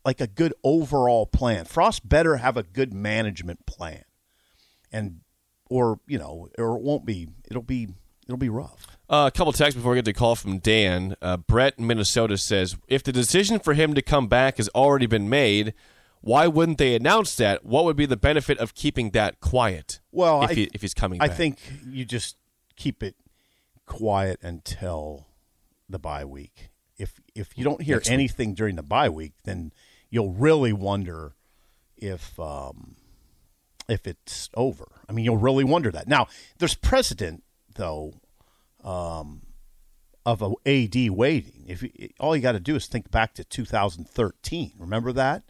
like 0.06 0.20
a 0.20 0.28
good 0.28 0.54
overall 0.64 1.26
plan. 1.26 1.66
Frost 1.66 2.08
better 2.08 2.38
have 2.38 2.58
a 2.58 2.64
good 2.64 2.94
management 2.94 3.66
plan. 3.66 4.04
And 4.92 5.22
or, 5.70 6.00
you 6.06 6.20
know, 6.20 6.50
or 6.58 6.78
it 6.78 6.84
won't 6.84 7.06
be 7.06 7.30
it'll 7.50 7.64
be 7.64 7.88
it'll 8.28 8.38
be 8.38 8.50
rough. 8.50 8.93
Uh, 9.10 9.30
a 9.34 9.38
couple 9.38 9.50
of 9.50 9.56
texts 9.56 9.76
before 9.76 9.92
we 9.92 9.98
get 9.98 10.06
the 10.06 10.14
call 10.14 10.36
from 10.36 10.60
Dan. 10.60 11.16
Uh, 11.22 11.38
Brett 11.38 11.76
in 11.78 11.86
Minnesota 11.86 12.38
says, 12.38 12.78
if 12.88 13.04
the 13.04 13.12
decision 13.12 13.60
for 13.60 13.74
him 13.74 13.94
to 13.94 14.02
come 14.02 14.28
back 14.28 14.58
has 14.58 14.70
already 14.70 15.06
been 15.06 15.30
made, 15.30 15.74
why 16.22 16.48
wouldn't 16.48 16.78
they 16.78 16.96
announce 16.96 17.36
that? 17.36 17.66
What 17.66 17.84
would 17.84 17.98
be 17.98 18.06
the 18.06 18.16
benefit 18.18 18.58
of 18.60 18.74
keeping 18.74 19.12
that 19.12 19.40
quiet? 19.42 20.00
Well, 20.12 20.44
if, 20.44 20.52
I- 20.52 20.54
he, 20.54 20.70
if 20.74 20.82
he's 20.82 20.94
coming 20.94 21.22
I 21.22 21.28
back? 21.28 21.38
think 21.38 21.60
you 21.86 22.06
just 22.06 22.38
keep 22.78 23.04
it 23.04 23.16
quiet 23.86 24.40
until 24.42 25.28
the 25.90 26.00
bye 26.00 26.24
week. 26.26 26.70
If 26.98 27.20
if 27.36 27.58
you 27.58 27.64
don't 27.66 27.82
hear 27.82 28.02
anything 28.08 28.54
during 28.54 28.78
the 28.78 28.84
bye 28.84 29.10
week, 29.10 29.34
then 29.44 29.74
you'll 30.10 30.32
really 30.32 30.72
wonder 30.72 31.36
if 31.98 32.40
um, 32.40 32.96
if 33.90 34.08
it's 34.08 34.50
over. 34.56 35.02
I 35.10 35.12
mean, 35.12 35.26
you'll 35.26 35.38
really 35.38 35.66
wonder 35.66 35.92
that. 35.92 36.08
Now, 36.08 36.28
there's 36.60 36.76
precedent 36.76 37.44
though 37.76 38.14
um, 38.84 39.42
of 40.26 40.42
a 40.42 40.52
AD 40.70 41.10
waiting. 41.10 41.66
If 41.68 41.84
you, 41.84 41.92
all 42.20 42.36
you 42.36 42.42
got 42.42 42.54
to 42.54 42.60
do 42.60 42.76
is 42.76 42.88
think 42.88 43.12
back 43.12 43.34
to 43.36 43.44
2013, 43.44 44.74
remember 44.78 45.12
that 45.14 45.44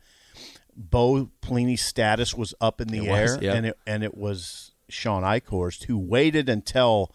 Bo 0.76 1.30
Pelini's 1.42 1.82
status 1.84 2.34
was 2.34 2.54
up 2.60 2.82
in 2.82 2.88
the 2.88 3.06
It 3.06 3.10
was, 3.10 3.36
air, 3.36 3.44
yeah. 3.44 3.54
and 3.54 3.66
it 3.68 3.78
and 3.86 4.04
it 4.04 4.18
was 4.18 4.72
Shawn 4.90 5.24
Eichorst 5.24 5.84
who 5.86 5.98
waited 5.98 6.50
until 6.50 7.14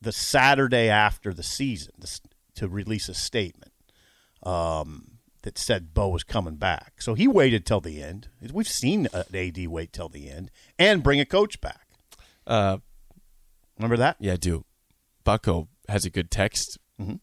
the 0.00 0.12
Saturday 0.12 0.88
after 0.88 1.32
the 1.34 1.42
season 1.42 1.92
to, 2.00 2.20
to 2.54 2.68
release 2.68 3.08
a 3.08 3.14
statement 3.14 3.72
um, 4.42 5.18
that 5.42 5.58
said 5.58 5.92
Bo 5.94 6.08
was 6.08 6.24
coming 6.24 6.56
back. 6.56 7.00
So 7.00 7.14
he 7.14 7.26
waited 7.28 7.66
till 7.66 7.80
the 7.80 8.02
end. 8.02 8.28
We've 8.52 8.68
seen 8.68 9.08
an 9.12 9.24
AD 9.34 9.66
wait 9.68 9.92
till 9.92 10.08
the 10.08 10.30
end 10.30 10.50
and 10.78 11.02
bring 11.02 11.20
a 11.20 11.24
coach 11.26 11.60
back. 11.60 11.86
Uh, 12.46 12.78
Remember 13.78 13.96
that? 13.98 14.16
yeah, 14.20 14.34
I 14.34 14.36
do. 14.36 14.64
Bucko 15.26 15.68
has 15.88 16.04
a 16.06 16.10
good 16.10 16.30
text. 16.30 16.78
Mm-hmm. 17.00 17.16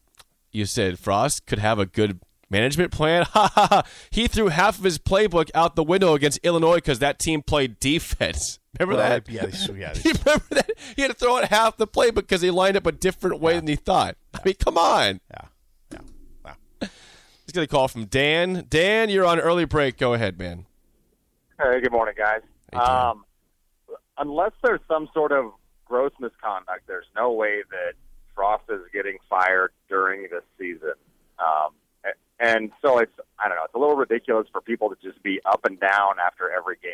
You 0.51 0.65
said 0.65 0.99
Frost 0.99 1.45
could 1.47 1.57
have 1.59 1.79
a 1.79 1.85
good 1.87 2.19
management 2.49 2.91
plan. 2.91 3.25
Ha 3.33 3.49
ha 3.55 3.67
ha! 3.67 3.83
He 4.11 4.27
threw 4.27 4.49
half 4.49 4.77
of 4.77 4.83
his 4.83 4.99
playbook 4.99 5.49
out 5.55 5.75
the 5.75 5.83
window 5.83 6.13
against 6.13 6.37
Illinois 6.43 6.75
because 6.75 6.99
that 6.99 7.17
team 7.17 7.41
played 7.41 7.79
defense. 7.79 8.59
Remember 8.79 8.99
Well, 8.99 9.09
that? 9.09 9.29
yeah, 9.29 9.49
so, 9.51 9.73
yeah. 9.73 9.93
You 10.03 10.11
remember 10.25 10.45
that? 10.51 10.69
He 10.95 11.01
had 11.01 11.09
to 11.11 11.13
throw 11.15 11.37
out 11.37 11.45
half 11.45 11.77
the 11.77 11.87
playbook 11.87 12.15
because 12.27 12.41
he 12.41 12.51
lined 12.51 12.75
up 12.77 12.85
a 12.85 12.91
different 12.91 13.39
way 13.39 13.53
than 13.55 13.67
he 13.67 13.75
thought. 13.75 14.17
I 14.33 14.39
mean, 14.45 14.55
come 14.59 14.77
on. 14.77 15.21
yeah, 15.31 15.45
yeah, 15.91 15.99
wow. 16.43 16.55
Let's 16.81 17.51
get 17.53 17.63
a 17.63 17.67
call 17.67 17.87
from 17.87 18.05
Dan. 18.05 18.65
Dan, 18.69 19.09
you're 19.09 19.25
on 19.25 19.39
early 19.39 19.65
break. 19.65 19.97
Go 19.97 20.13
ahead, 20.13 20.37
man. 20.37 20.65
Hey, 21.61 21.79
good 21.81 21.91
morning, 21.91 22.15
guys. 22.17 22.41
Hey, 22.71 22.79
um, 22.79 23.23
unless 24.17 24.51
there's 24.63 24.81
some 24.87 25.07
sort 25.13 25.31
of 25.31 25.51
gross 25.85 26.11
misconduct, 26.19 26.81
there's 26.87 27.05
no 27.15 27.31
way 27.31 27.63
that 27.69 27.93
Frost 28.35 28.63
is 28.69 28.81
getting 28.91 29.17
fired 29.29 29.71
during 29.89 30.23
this 30.23 30.43
season. 30.57 30.93
Um, 31.39 31.73
and 32.39 32.71
so 32.81 32.97
it's, 32.97 33.13
I 33.39 33.47
don't 33.47 33.57
know, 33.57 33.63
it's 33.65 33.75
a 33.75 33.79
little 33.79 33.95
ridiculous 33.95 34.47
for 34.51 34.61
people 34.61 34.89
to 34.89 34.97
just 35.01 35.21
be 35.23 35.39
up 35.45 35.65
and 35.65 35.79
down 35.79 36.15
after 36.23 36.51
every 36.51 36.77
game. 36.81 36.91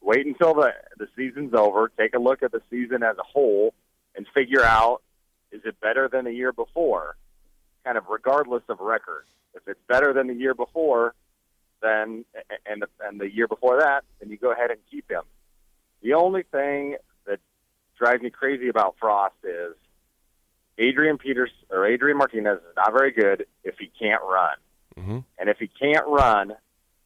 Wait 0.00 0.26
until 0.26 0.54
the, 0.54 0.72
the 0.98 1.08
season's 1.16 1.54
over, 1.54 1.90
take 1.98 2.14
a 2.14 2.18
look 2.18 2.42
at 2.42 2.52
the 2.52 2.62
season 2.70 3.02
as 3.02 3.16
a 3.18 3.22
whole, 3.22 3.74
and 4.16 4.26
figure 4.34 4.62
out 4.62 5.02
is 5.50 5.60
it 5.64 5.80
better 5.80 6.08
than 6.08 6.24
the 6.24 6.32
year 6.32 6.52
before, 6.52 7.16
kind 7.84 7.96
of 7.96 8.04
regardless 8.08 8.62
of 8.68 8.80
record. 8.80 9.24
If 9.54 9.62
it's 9.68 9.80
better 9.88 10.12
than 10.12 10.26
the 10.26 10.34
year 10.34 10.54
before, 10.54 11.14
then 11.80 12.24
and 12.66 12.82
the, 12.82 12.88
and 13.00 13.20
the 13.20 13.32
year 13.32 13.46
before 13.46 13.78
that, 13.80 14.04
then 14.20 14.30
you 14.30 14.36
go 14.36 14.52
ahead 14.52 14.70
and 14.70 14.80
keep 14.90 15.10
him. 15.10 15.22
The 16.02 16.14
only 16.14 16.42
thing 16.42 16.96
drives 17.98 18.22
me 18.22 18.30
crazy 18.30 18.68
about 18.68 18.96
Frost 19.00 19.34
is 19.44 19.74
Adrian 20.78 21.18
Peters 21.18 21.50
or 21.70 21.86
Adrian 21.86 22.18
Martinez 22.18 22.58
is 22.58 22.76
not 22.76 22.92
very 22.92 23.12
good 23.12 23.46
if 23.62 23.76
he 23.78 23.90
can't 23.98 24.22
run, 24.22 24.56
Mm-hmm. 24.98 25.18
and 25.40 25.48
if 25.48 25.58
he 25.58 25.66
can't 25.68 26.06
run, 26.06 26.52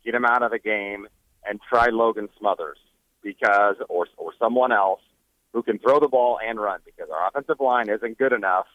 get 0.04 0.14
him 0.14 0.25
out 0.26 0.42
of 0.42 0.50
the 0.50 0.59
game 0.59 1.09
and 1.47 1.59
try 1.71 1.87
Logan 1.87 2.28
Smothers 2.38 2.76
because 3.23 3.76
or 3.88 4.07
or 4.18 4.33
someone 4.38 4.73
else 4.73 5.00
who 5.54 5.62
can 5.62 5.78
throw 5.78 5.99
the 5.99 6.09
ball 6.09 6.38
and 6.47 6.61
run 6.61 6.80
because 6.85 7.09
our 7.11 7.28
offensive 7.28 7.61
line 7.61 7.88
isn't 7.88 8.18
good 8.18 8.33
enough 8.35 8.66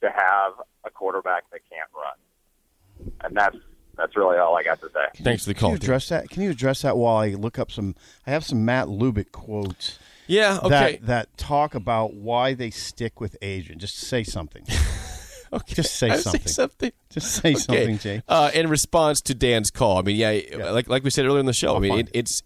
to 0.00 0.08
have 0.10 0.52
a 0.84 0.90
quarterback 0.90 1.42
that 1.50 1.60
can't 1.68 1.90
run, 1.92 3.12
and 3.24 3.36
that's 3.36 3.56
that's 3.96 4.16
really 4.16 4.38
all 4.38 4.56
I 4.56 4.62
got 4.62 4.80
to 4.80 4.86
say. 4.90 5.22
Thanks 5.24 5.42
for 5.44 5.48
the 5.50 5.54
call. 5.54 5.70
Can 5.70 5.74
you 5.74 5.78
Dan. 5.80 5.84
address 5.86 6.08
that? 6.10 6.30
Can 6.30 6.42
you 6.42 6.50
address 6.50 6.82
that 6.82 6.96
while 6.96 7.16
I 7.16 7.30
look 7.30 7.58
up 7.58 7.70
some? 7.72 7.94
I 8.26 8.30
have 8.30 8.44
some 8.44 8.64
Matt 8.64 8.86
Lubick 8.86 9.32
quotes 9.32 9.98
Yeah, 10.26 10.58
okay. 10.62 10.68
that 10.68 11.06
that 11.06 11.36
talk 11.36 11.74
about 11.74 12.14
why 12.14 12.54
they 12.54 12.70
stick 12.70 13.20
with 13.20 13.36
Adrian. 13.42 13.78
Just 13.78 13.96
say 13.98 14.22
something. 14.22 14.62
okay. 15.52 15.74
just 15.74 15.94
say 15.96 16.16
something. 16.16 16.46
something. 16.46 16.92
Just 17.10 17.34
say 17.42 17.54
something, 17.54 17.98
Jay. 17.98 18.22
Uh, 18.28 18.50
in 18.54 18.68
response 18.68 19.20
to 19.22 19.34
Dan's 19.34 19.70
call, 19.70 19.98
I 19.98 20.02
mean, 20.02 20.16
yeah, 20.16 20.70
like 20.70 20.88
like 20.88 21.04
we 21.04 21.10
said 21.10 21.26
earlier 21.26 21.40
in 21.40 21.46
the 21.46 21.52
show, 21.52 21.72
I 21.72 21.74
I'll 21.74 21.80
mean, 21.80 21.98
it, 21.98 22.10
it's 22.14 22.42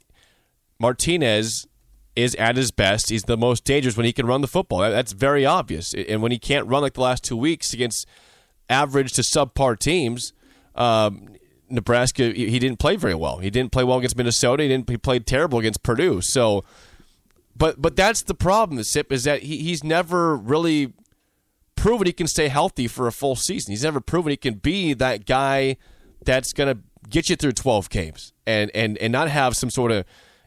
Martinez 0.78 1.66
is 2.14 2.35
at 2.37 2.56
his 2.56 2.71
best. 2.71 3.11
He's 3.11 3.25
the 3.25 3.37
most 3.37 3.64
dangerous 3.64 3.97
when 3.97 4.06
he 4.06 4.12
can 4.12 4.26
run 4.26 4.40
the 4.40 4.49
football. 4.49 4.78
That- 4.80 4.90
That's 4.90 5.12
very 5.12 5.45
obvious. 5.45 5.92
And 5.95 6.23
when 6.23 6.33
he 6.33 6.38
can't 6.38 6.66
run 6.66 6.83
like 6.83 6.95
the 6.95 7.02
last 7.02 7.23
two 7.25 7.37
weeks 7.37 7.73
against 7.75 8.06
average 8.71 9.12
to 9.12 9.23
subpar 9.23 9.78
teams, 9.78 10.33
um, 10.75 11.28
Nebraska 11.68 12.30
he 12.33 12.49
he 12.49 12.59
didn't 12.59 12.78
play 12.78 12.97
very 12.97 13.14
well. 13.14 13.38
He 13.38 13.50
didn't 13.50 13.73
play 13.73 13.85
well 13.85 13.99
against 13.99 14.16
Minnesota. 14.16 14.62
He 14.62 14.68
didn't. 14.68 14.88
He 14.88 14.97
played 14.97 15.26
terrible 15.26 15.59
against 15.59 15.83
Purdue. 15.83 16.21
So, 16.21 16.64
but 17.57 17.81
but 17.81 17.97
that's 17.97 18.23
the 18.23 18.35
problem. 18.35 18.83
Sip 18.83 19.13
is 19.13 19.25
that 19.25 19.43
he, 19.43 19.59
he's 19.59 19.83
never 19.83 20.37
really 20.37 20.93
proven 21.77 22.07
he 22.07 22.13
can 22.13 22.27
stay 22.27 22.49
healthy 22.49 22.89
for 22.89 23.07
a 23.07 23.13
full 23.13 23.37
season. 23.37 23.73
He's 23.73 23.85
never 23.85 24.01
proven 24.01 24.31
he 24.31 24.37
can 24.37 24.55
be 24.55 24.93
that 24.95 25.27
guy 25.27 25.77
that's 26.25 26.53
going 26.53 26.75
to 26.75 26.83
get 27.09 27.31
you 27.31 27.37
through 27.37 27.53
12 27.53 27.89
games 27.91 28.33
and, 28.47 28.71
and, 28.75 28.99
and 28.99 29.13
not 29.13 29.29
have 29.29 29.57
some 29.57 29.71
sort 29.71 29.93
of 29.93 30.05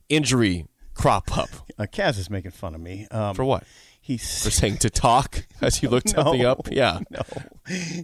injury 0.09 0.65
crop 0.93 1.37
up. 1.37 1.49
Uh, 1.77 1.83
Kaz 1.83 2.17
is 2.17 2.29
making 2.29 2.51
fun 2.51 2.75
of 2.75 2.81
me. 2.81 3.07
Um, 3.11 3.35
For 3.35 3.45
what? 3.45 3.63
He's 4.01 4.43
For 4.43 4.51
saying 4.51 4.77
to 4.79 4.89
talk 4.89 5.45
as 5.61 5.81
you 5.81 5.89
looked 5.89 6.09
something 6.15 6.43
up? 6.43 6.67
Yeah. 6.71 6.99
no, 7.09 7.21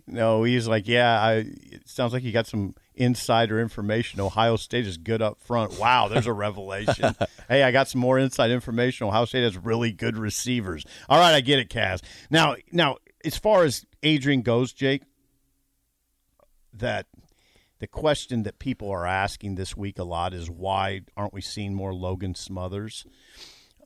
no. 0.08 0.44
He's 0.44 0.68
like, 0.68 0.88
yeah. 0.88 1.20
I. 1.20 1.34
It 1.38 1.90
sounds 1.90 2.14
like 2.14 2.24
you 2.24 2.32
got 2.32 2.48
some 2.48 2.76
insider 2.96 3.60
information. 3.60 4.20
Ohio 4.20 4.56
State 4.56 4.86
is 4.86 4.98
good 4.98 5.22
up 5.22 5.40
front. 5.40 5.80
Wow, 5.80 6.08
there's 6.08 6.28
a 6.28 6.34
revelation. 6.48 7.16
hey, 7.48 7.64
I 7.64 7.72
got 7.72 7.88
some 7.88 8.02
more 8.02 8.18
inside 8.18 8.52
information. 8.52 9.08
Ohio 9.08 9.26
State 9.26 9.44
has 9.44 9.58
really 9.58 9.92
good 9.92 10.18
receivers. 10.18 10.86
All 11.10 11.20
right, 11.20 11.34
I 11.34 11.42
get 11.42 11.60
it, 11.60 11.70
Kaz. 11.70 12.02
Now, 12.30 12.56
now, 12.72 12.98
as 13.24 13.38
far 13.38 13.64
as 13.64 13.86
Adrian 14.04 14.42
goes, 14.42 14.74
Jake, 14.74 15.04
that 16.74 17.08
the 17.80 17.88
question 17.88 18.44
that 18.44 18.60
people 18.60 18.90
are 18.90 19.06
asking 19.06 19.56
this 19.56 19.76
week 19.76 20.00
a 20.00 20.04
lot 20.04 20.34
is 20.34 20.50
why 20.50 21.02
aren't 21.18 21.34
we 21.34 21.42
seeing 21.42 21.74
more 21.74 21.94
Logan 21.94 22.36
Smothers? 22.36 23.06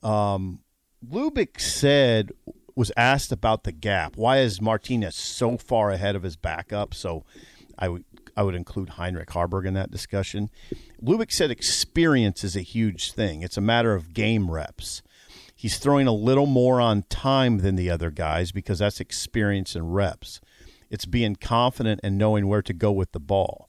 Um, 0.02 0.60
Lubick 1.06 1.60
said 1.60 2.32
was 2.76 2.92
asked 2.96 3.32
about 3.32 3.64
the 3.64 3.72
gap. 3.72 4.16
Why 4.16 4.38
is 4.38 4.60
Martinez 4.60 5.16
so 5.16 5.58
far 5.58 5.90
ahead 5.90 6.16
of 6.16 6.22
his 6.22 6.36
backup? 6.36 6.94
So 6.94 7.24
I 7.78 7.88
would 7.88 8.04
I 8.40 8.42
would 8.42 8.54
include 8.54 8.88
Heinrich 8.90 9.28
Haarberg 9.28 9.66
in 9.66 9.74
that 9.74 9.90
discussion. 9.90 10.48
Lubick 11.04 11.30
said 11.30 11.50
experience 11.50 12.42
is 12.42 12.56
a 12.56 12.62
huge 12.62 13.12
thing. 13.12 13.42
It's 13.42 13.58
a 13.58 13.60
matter 13.60 13.94
of 13.94 14.14
game 14.14 14.50
reps. 14.50 15.02
He's 15.54 15.76
throwing 15.76 16.06
a 16.06 16.14
little 16.14 16.46
more 16.46 16.80
on 16.80 17.02
time 17.10 17.58
than 17.58 17.76
the 17.76 17.90
other 17.90 18.10
guys 18.10 18.50
because 18.50 18.78
that's 18.78 18.98
experience 18.98 19.74
and 19.74 19.94
reps. 19.94 20.40
It's 20.88 21.04
being 21.04 21.36
confident 21.36 22.00
and 22.02 22.16
knowing 22.16 22.46
where 22.46 22.62
to 22.62 22.72
go 22.72 22.90
with 22.90 23.12
the 23.12 23.20
ball. 23.20 23.68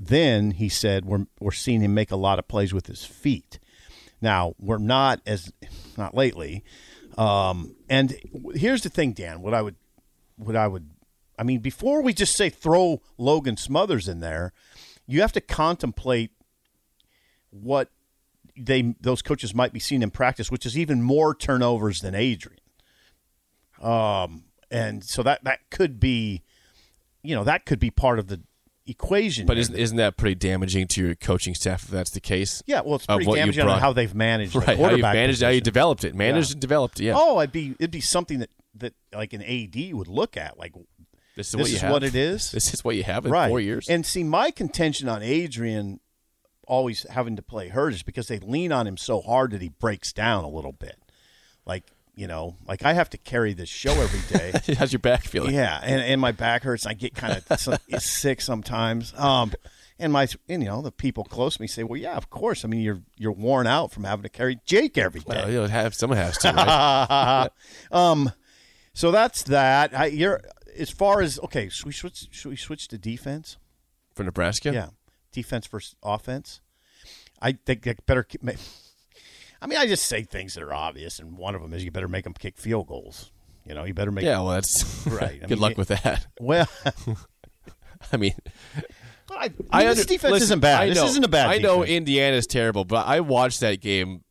Then 0.00 0.52
he 0.52 0.70
said 0.70 1.04
we're 1.04 1.26
we're 1.38 1.52
seeing 1.52 1.82
him 1.82 1.92
make 1.92 2.10
a 2.10 2.16
lot 2.16 2.38
of 2.38 2.48
plays 2.48 2.72
with 2.72 2.86
his 2.86 3.04
feet. 3.04 3.58
Now 4.22 4.54
we're 4.58 4.78
not 4.78 5.20
as 5.26 5.52
not 5.98 6.14
lately. 6.14 6.64
Um, 7.18 7.76
and 7.90 8.16
here's 8.54 8.82
the 8.82 8.88
thing, 8.88 9.12
Dan. 9.12 9.42
What 9.42 9.52
I 9.52 9.60
would, 9.60 9.76
what 10.36 10.56
I 10.56 10.68
would, 10.68 10.88
I 11.38 11.42
mean, 11.42 11.60
before 11.60 12.02
we 12.02 12.12
just 12.12 12.34
say 12.36 12.48
throw 12.50 13.02
Logan 13.18 13.56
Smothers 13.56 14.08
in 14.08 14.20
there, 14.20 14.52
you 15.06 15.20
have 15.20 15.32
to 15.32 15.40
contemplate 15.40 16.30
what 17.50 17.90
they 18.58 18.94
those 19.00 19.22
coaches 19.22 19.54
might 19.54 19.72
be 19.72 19.80
seeing 19.80 20.02
in 20.02 20.10
practice, 20.10 20.50
which 20.50 20.64
is 20.66 20.78
even 20.78 21.02
more 21.02 21.34
turnovers 21.34 22.00
than 22.00 22.14
Adrian. 22.14 22.58
Um, 23.80 24.44
and 24.70 25.04
so 25.04 25.22
that 25.22 25.44
that 25.44 25.60
could 25.70 26.00
be, 26.00 26.42
you 27.22 27.34
know, 27.34 27.44
that 27.44 27.66
could 27.66 27.78
be 27.78 27.90
part 27.90 28.18
of 28.18 28.28
the 28.28 28.40
equation. 28.86 29.46
But 29.46 29.58
isn't, 29.58 29.74
isn't 29.76 29.96
that 29.98 30.16
pretty 30.16 30.36
damaging 30.36 30.86
to 30.88 31.04
your 31.04 31.14
coaching 31.14 31.54
staff 31.54 31.84
if 31.84 31.90
that's 31.90 32.10
the 32.10 32.20
case? 32.20 32.62
yeah, 32.66 32.80
well, 32.80 32.96
it's 32.96 33.06
pretty 33.06 33.30
damaging 33.30 33.66
on 33.68 33.78
how 33.80 33.92
they've 33.92 34.14
managed 34.14 34.54
the 34.54 34.60
Right. 34.66 34.78
How 34.78 34.90
you 34.90 35.02
managed, 35.02 35.42
how 35.42 35.50
you 35.50 35.60
developed 35.60 36.04
it. 36.04 36.14
Managed 36.14 36.50
Yeah. 36.50 36.54
and 36.54 36.60
developed. 36.60 37.00
Yeah. 37.00 37.14
Oh, 37.16 37.38
it'd 37.40 37.52
be 37.52 37.74
it'd 37.78 37.90
be 37.90 38.00
something 38.00 38.38
that 38.38 38.50
that 38.76 38.94
like 39.14 39.32
an 39.32 39.42
AD 39.42 39.92
would 39.94 40.08
look 40.08 40.36
at, 40.36 40.58
like 40.58 40.72
this 41.36 41.48
is, 41.48 41.52
this 41.52 41.60
what, 41.60 41.68
you 41.68 41.76
is 41.76 41.82
have. 41.82 41.92
what 41.92 42.02
it 42.02 42.14
is. 42.14 42.50
This 42.56 42.74
is 42.74 42.82
what 42.82 42.96
you 42.96 43.04
have 43.04 43.26
in 43.26 43.32
right. 43.32 43.48
four 43.48 43.60
years. 43.60 43.88
And 43.88 44.04
see, 44.04 44.24
my 44.24 44.50
contention 44.50 45.08
on 45.08 45.22
Adrian 45.22 46.00
always 46.66 47.06
having 47.10 47.36
to 47.36 47.42
play 47.42 47.68
hurt 47.68 47.94
is 47.94 48.02
because 48.02 48.28
they 48.28 48.38
lean 48.38 48.72
on 48.72 48.86
him 48.86 48.96
so 48.96 49.20
hard 49.20 49.52
that 49.52 49.62
he 49.62 49.68
breaks 49.68 50.12
down 50.12 50.44
a 50.44 50.48
little 50.48 50.72
bit. 50.72 50.96
Like 51.64 51.84
you 52.16 52.26
know, 52.26 52.56
like 52.66 52.82
I 52.84 52.94
have 52.94 53.10
to 53.10 53.18
carry 53.18 53.52
this 53.52 53.68
show 53.68 53.92
every 53.92 54.38
day. 54.38 54.74
How's 54.78 54.92
your 54.92 55.00
back 55.00 55.24
feeling? 55.24 55.54
yeah, 55.54 55.78
and, 55.82 56.00
and 56.00 56.20
my 56.20 56.32
back 56.32 56.62
hurts. 56.62 56.86
I 56.86 56.94
get 56.94 57.14
kind 57.14 57.42
of 57.50 58.02
sick 58.02 58.40
sometimes. 58.40 59.12
Um, 59.16 59.52
and 59.98 60.12
my 60.12 60.26
and, 60.48 60.62
you 60.62 60.68
know 60.68 60.82
the 60.82 60.90
people 60.90 61.24
close 61.24 61.56
to 61.56 61.62
me 61.62 61.68
say, 61.68 61.82
well, 61.82 62.00
yeah, 62.00 62.16
of 62.16 62.30
course. 62.30 62.64
I 62.64 62.68
mean, 62.68 62.80
you're 62.80 63.02
you're 63.16 63.32
worn 63.32 63.66
out 63.66 63.92
from 63.92 64.04
having 64.04 64.22
to 64.22 64.28
carry 64.30 64.58
Jake 64.64 64.96
every 64.96 65.20
day. 65.20 65.26
Well, 65.36 65.50
you 65.50 65.58
know, 65.58 65.66
have 65.66 65.94
someone 65.94 66.18
has 66.18 66.38
to, 66.38 66.52
right? 66.52 67.50
um, 67.92 68.32
so 68.94 69.10
that's 69.10 69.42
that. 69.44 69.98
I, 69.98 70.06
you're 70.06 70.40
as 70.78 70.90
far 70.90 71.20
as 71.20 71.38
okay. 71.40 71.68
Should 71.68 71.86
we 71.86 71.92
switch? 71.92 72.28
Should 72.30 72.48
we 72.48 72.56
switch 72.56 72.88
to 72.88 72.98
defense? 72.98 73.56
For 74.14 74.24
Nebraska. 74.24 74.72
Yeah, 74.72 74.88
defense 75.32 75.66
versus 75.66 75.94
offense. 76.02 76.60
I 77.40 77.52
think 77.52 77.82
they 77.82 77.94
better. 78.06 78.26
I 79.62 79.66
mean, 79.66 79.78
I 79.78 79.86
just 79.86 80.04
say 80.04 80.22
things 80.22 80.54
that 80.54 80.62
are 80.62 80.74
obvious, 80.74 81.18
and 81.18 81.36
one 81.36 81.54
of 81.54 81.62
them 81.62 81.72
is 81.72 81.84
you 81.84 81.90
better 81.90 82.08
make 82.08 82.24
them 82.24 82.34
kick 82.34 82.56
field 82.56 82.86
goals. 82.86 83.30
You 83.64 83.74
know, 83.74 83.84
you 83.84 83.94
better 83.94 84.12
make. 84.12 84.24
Yeah. 84.24 84.40
Well, 84.40 84.52
that's 84.52 85.06
Right. 85.06 85.40
Good 85.40 85.50
mean, 85.50 85.58
luck 85.58 85.76
with 85.76 85.88
that. 85.88 86.26
Well, 86.40 86.68
I 88.12 88.16
mean, 88.16 88.34
but 89.26 89.38
I, 89.38 89.44
I, 89.44 89.50
I 89.70 89.86
mean, 89.86 89.96
this 89.96 90.06
defense 90.06 90.32
listen, 90.32 90.44
isn't 90.44 90.60
bad. 90.60 90.82
I 90.82 90.88
this 90.88 91.02
isn't 91.02 91.24
a 91.24 91.28
bad. 91.28 91.50
I 91.50 91.58
know 91.58 91.80
defense. 91.80 91.96
Indiana's 91.96 92.46
terrible, 92.46 92.84
but 92.84 93.06
I 93.06 93.20
watched 93.20 93.60
that 93.60 93.80
game 93.80 94.22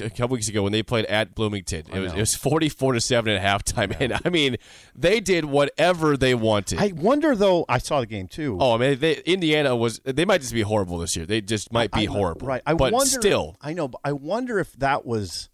a 0.00 0.10
couple 0.10 0.28
weeks 0.34 0.48
ago 0.48 0.62
when 0.62 0.72
they 0.72 0.82
played 0.82 1.04
at 1.06 1.34
Bloomington. 1.34 1.84
It 1.92 1.98
was 1.98 2.12
it 2.12 2.18
was 2.18 2.34
forty 2.34 2.68
four 2.68 2.92
to 2.92 3.00
seven 3.00 3.32
at 3.34 3.42
halftime, 3.42 3.96
and 4.00 4.20
I 4.24 4.28
mean 4.28 4.56
they 4.94 5.20
did 5.20 5.44
whatever 5.44 6.16
they 6.16 6.34
wanted. 6.34 6.78
I 6.78 6.92
wonder 6.94 7.34
though. 7.34 7.64
I 7.68 7.78
saw 7.78 8.00
the 8.00 8.06
game 8.06 8.28
too. 8.28 8.58
oh, 8.60 8.74
I 8.74 8.78
mean, 8.78 8.98
they, 8.98 9.16
Indiana 9.22 9.74
was 9.74 10.00
they 10.04 10.24
might 10.24 10.40
just 10.40 10.52
be 10.54 10.62
horrible 10.62 10.98
this 10.98 11.16
year. 11.16 11.26
They 11.26 11.40
just 11.40 11.72
might 11.72 11.90
be 11.92 12.06
I- 12.08 12.10
horrible, 12.12 12.46
Right. 12.46 12.62
I 12.66 12.74
but 12.74 12.92
wonder, 12.92 13.06
still, 13.10 13.56
I 13.60 13.72
know, 13.72 13.88
but 13.88 14.00
I 14.04 14.12
wonder 14.12 14.58
if 14.58 14.72
that 14.74 15.06
was 15.06 15.48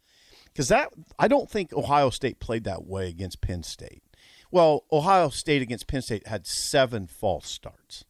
because 0.47 0.69
that 0.69 0.89
I 1.19 1.29
don't 1.29 1.49
think 1.49 1.73
Ohio 1.73 2.11
State 2.11 2.41
played 2.41 2.65
that 2.65 2.85
way 2.85 3.09
against 3.09 3.41
Penn 3.41 3.63
State. 3.63 4.03
Well, 4.51 4.85
Ohio 4.91 5.29
State 5.29 5.63
against 5.63 5.87
Penn 5.87 6.03
State 6.03 6.27
had 6.27 6.45
seven 6.45 7.07
false 7.07 7.49
starts. 7.49 8.05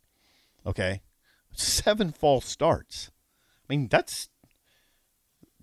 Okay, 0.67 1.03
seven 1.53 2.13
false 2.13 2.47
starts. 2.47 3.11
I 3.69 3.73
mean, 3.77 3.89
that's 3.89 4.30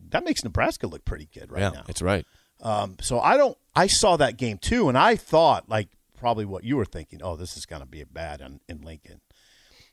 that 0.10 0.24
makes 0.24 0.44
Nebraska 0.44 0.88
look 0.88 1.06
pretty 1.06 1.28
good 1.34 1.52
right 1.52 1.62
yeah, 1.62 1.70
now. 1.70 1.84
it's 1.88 2.02
right. 2.02 2.26
Um, 2.62 2.96
so 3.02 3.20
I 3.20 3.38
don't. 3.38 3.58
I 3.76 3.88
saw 3.88 4.18
that 4.18 4.38
game 4.38 4.58
too, 4.58 4.90
and 4.90 4.98
I 4.98 5.16
thought 5.16 5.70
like 5.70 5.90
probably 6.18 6.46
what 6.46 6.64
you 6.64 6.78
were 6.78 6.86
thinking. 6.86 7.22
Oh, 7.24 7.36
this 7.36 7.56
is 7.58 7.66
going 7.66 7.82
to 7.82 7.88
be 7.88 8.02
a 8.02 8.06
bad 8.06 8.42
in, 8.42 8.60
in 8.68 8.82
Lincoln. 8.82 9.22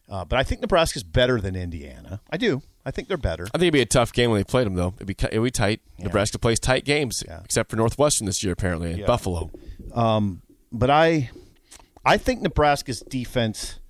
Uh, 0.09 0.25
but 0.25 0.39
I 0.39 0.43
think 0.43 0.61
Nebraska's 0.61 1.03
better 1.03 1.41
than 1.41 1.57
Indiana. 1.57 2.21
I 2.31 2.37
do. 2.37 2.63
I 2.85 2.91
think 2.91 3.09
they're 3.09 3.17
better. 3.17 3.45
I 3.47 3.59
think 3.59 3.63
it'd 3.65 3.73
be 3.73 3.81
a 3.81 3.87
tough 3.87 4.13
game 4.13 4.31
when 4.31 4.39
they 4.41 4.45
played 4.45 4.67
them, 4.67 4.75
though. 4.75 4.93
It'd 4.97 5.07
be, 5.07 5.17
it'd 5.19 5.43
be 5.43 5.51
tight. 5.51 5.81
Nebraska 5.99 6.39
plays 6.39 6.61
tight 6.61 6.85
games, 6.85 7.25
Yeah. 7.27 7.41
except 7.43 7.71
for 7.71 7.77
Northwestern 7.77 8.27
this 8.27 8.43
year, 8.43 8.53
apparently, 8.53 8.91
and 8.91 9.01
Yeah. 9.01 9.07
Buffalo. 9.07 9.51
But 10.71 10.91
I, 10.91 11.31
I 12.05 12.19
think 12.19 12.43
Nebraska's 12.43 13.01
defense 13.01 13.81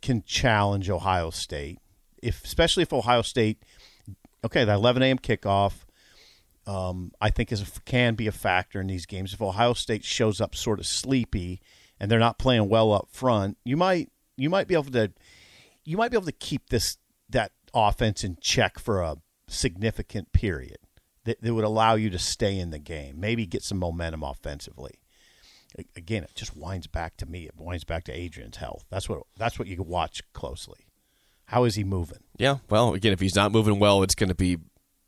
can 0.00 0.22
challenge 0.24 0.88
Ohio 0.88 1.30
State, 1.30 1.78
if 2.22 2.44
especially 2.44 2.82
if 2.82 2.92
Ohio 2.92 3.22
State. 3.22 3.62
Okay, 4.44 4.64
the 4.64 4.74
11 4.74 5.02
a.m. 5.02 5.18
kickoff. 5.18 5.84
Um, 6.66 7.12
I 7.18 7.30
think 7.30 7.50
is 7.50 7.62
a, 7.62 7.80
can 7.86 8.14
be 8.14 8.26
a 8.26 8.32
factor 8.32 8.78
in 8.78 8.88
these 8.88 9.06
games. 9.06 9.32
If 9.32 9.40
Ohio 9.40 9.72
State 9.72 10.04
shows 10.04 10.38
up 10.38 10.54
sort 10.54 10.78
of 10.78 10.86
sleepy 10.86 11.62
and 11.98 12.10
they're 12.10 12.18
not 12.18 12.38
playing 12.38 12.68
well 12.68 12.92
up 12.92 13.08
front, 13.10 13.56
you 13.64 13.76
might 13.76 14.12
you 14.36 14.50
might 14.50 14.68
be 14.68 14.74
able 14.74 14.92
to 14.92 15.12
you 15.84 15.96
might 15.96 16.10
be 16.10 16.16
able 16.16 16.26
to 16.26 16.32
keep 16.32 16.68
this 16.68 16.98
that 17.30 17.52
offense 17.72 18.22
in 18.22 18.36
check 18.40 18.78
for 18.78 19.00
a 19.00 19.16
significant 19.48 20.32
period 20.32 20.78
that, 21.24 21.40
that 21.42 21.54
would 21.54 21.64
allow 21.64 21.94
you 21.94 22.10
to 22.10 22.18
stay 22.18 22.58
in 22.58 22.70
the 22.70 22.78
game, 22.78 23.18
maybe 23.18 23.46
get 23.46 23.62
some 23.62 23.78
momentum 23.78 24.22
offensively. 24.22 25.00
Again, 25.96 26.22
it 26.22 26.30
just 26.34 26.56
winds 26.56 26.86
back 26.86 27.16
to 27.18 27.26
me. 27.26 27.46
It 27.46 27.54
winds 27.58 27.84
back 27.84 28.04
to 28.04 28.12
Adrian's 28.12 28.56
health. 28.56 28.84
That's 28.90 29.08
what 29.08 29.22
that's 29.36 29.58
what 29.58 29.68
you 29.68 29.82
watch 29.82 30.22
closely. 30.32 30.86
How 31.46 31.64
is 31.64 31.74
he 31.74 31.84
moving? 31.84 32.24
Yeah, 32.38 32.58
well, 32.70 32.94
again, 32.94 33.12
if 33.12 33.20
he's 33.20 33.34
not 33.34 33.52
moving 33.52 33.78
well, 33.78 34.02
it's 34.02 34.14
going 34.14 34.28
to 34.28 34.34
be 34.34 34.58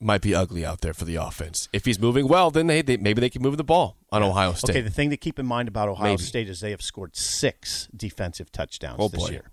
might 0.02 0.22
be 0.22 0.34
ugly 0.34 0.64
out 0.64 0.80
there 0.80 0.94
for 0.94 1.04
the 1.04 1.16
offense. 1.16 1.68
If 1.74 1.84
he's 1.84 1.98
moving 2.00 2.26
well, 2.26 2.50
then 2.50 2.66
they, 2.66 2.80
they 2.82 2.96
maybe 2.96 3.20
they 3.20 3.28
can 3.30 3.42
move 3.42 3.56
the 3.58 3.64
ball 3.64 3.96
on 4.10 4.22
Ohio 4.22 4.54
State. 4.54 4.70
Okay, 4.70 4.80
the 4.80 4.90
thing 4.90 5.10
to 5.10 5.16
keep 5.16 5.38
in 5.38 5.44
mind 5.46 5.68
about 5.68 5.88
Ohio 5.90 6.12
Maybe. 6.12 6.22
State 6.22 6.48
is 6.48 6.60
they 6.60 6.70
have 6.70 6.80
scored 6.82 7.14
six 7.16 7.86
defensive 7.94 8.50
touchdowns 8.50 8.96
Oh, 8.98 9.08
this 9.08 9.22
boy. 9.26 9.30
year. 9.30 9.49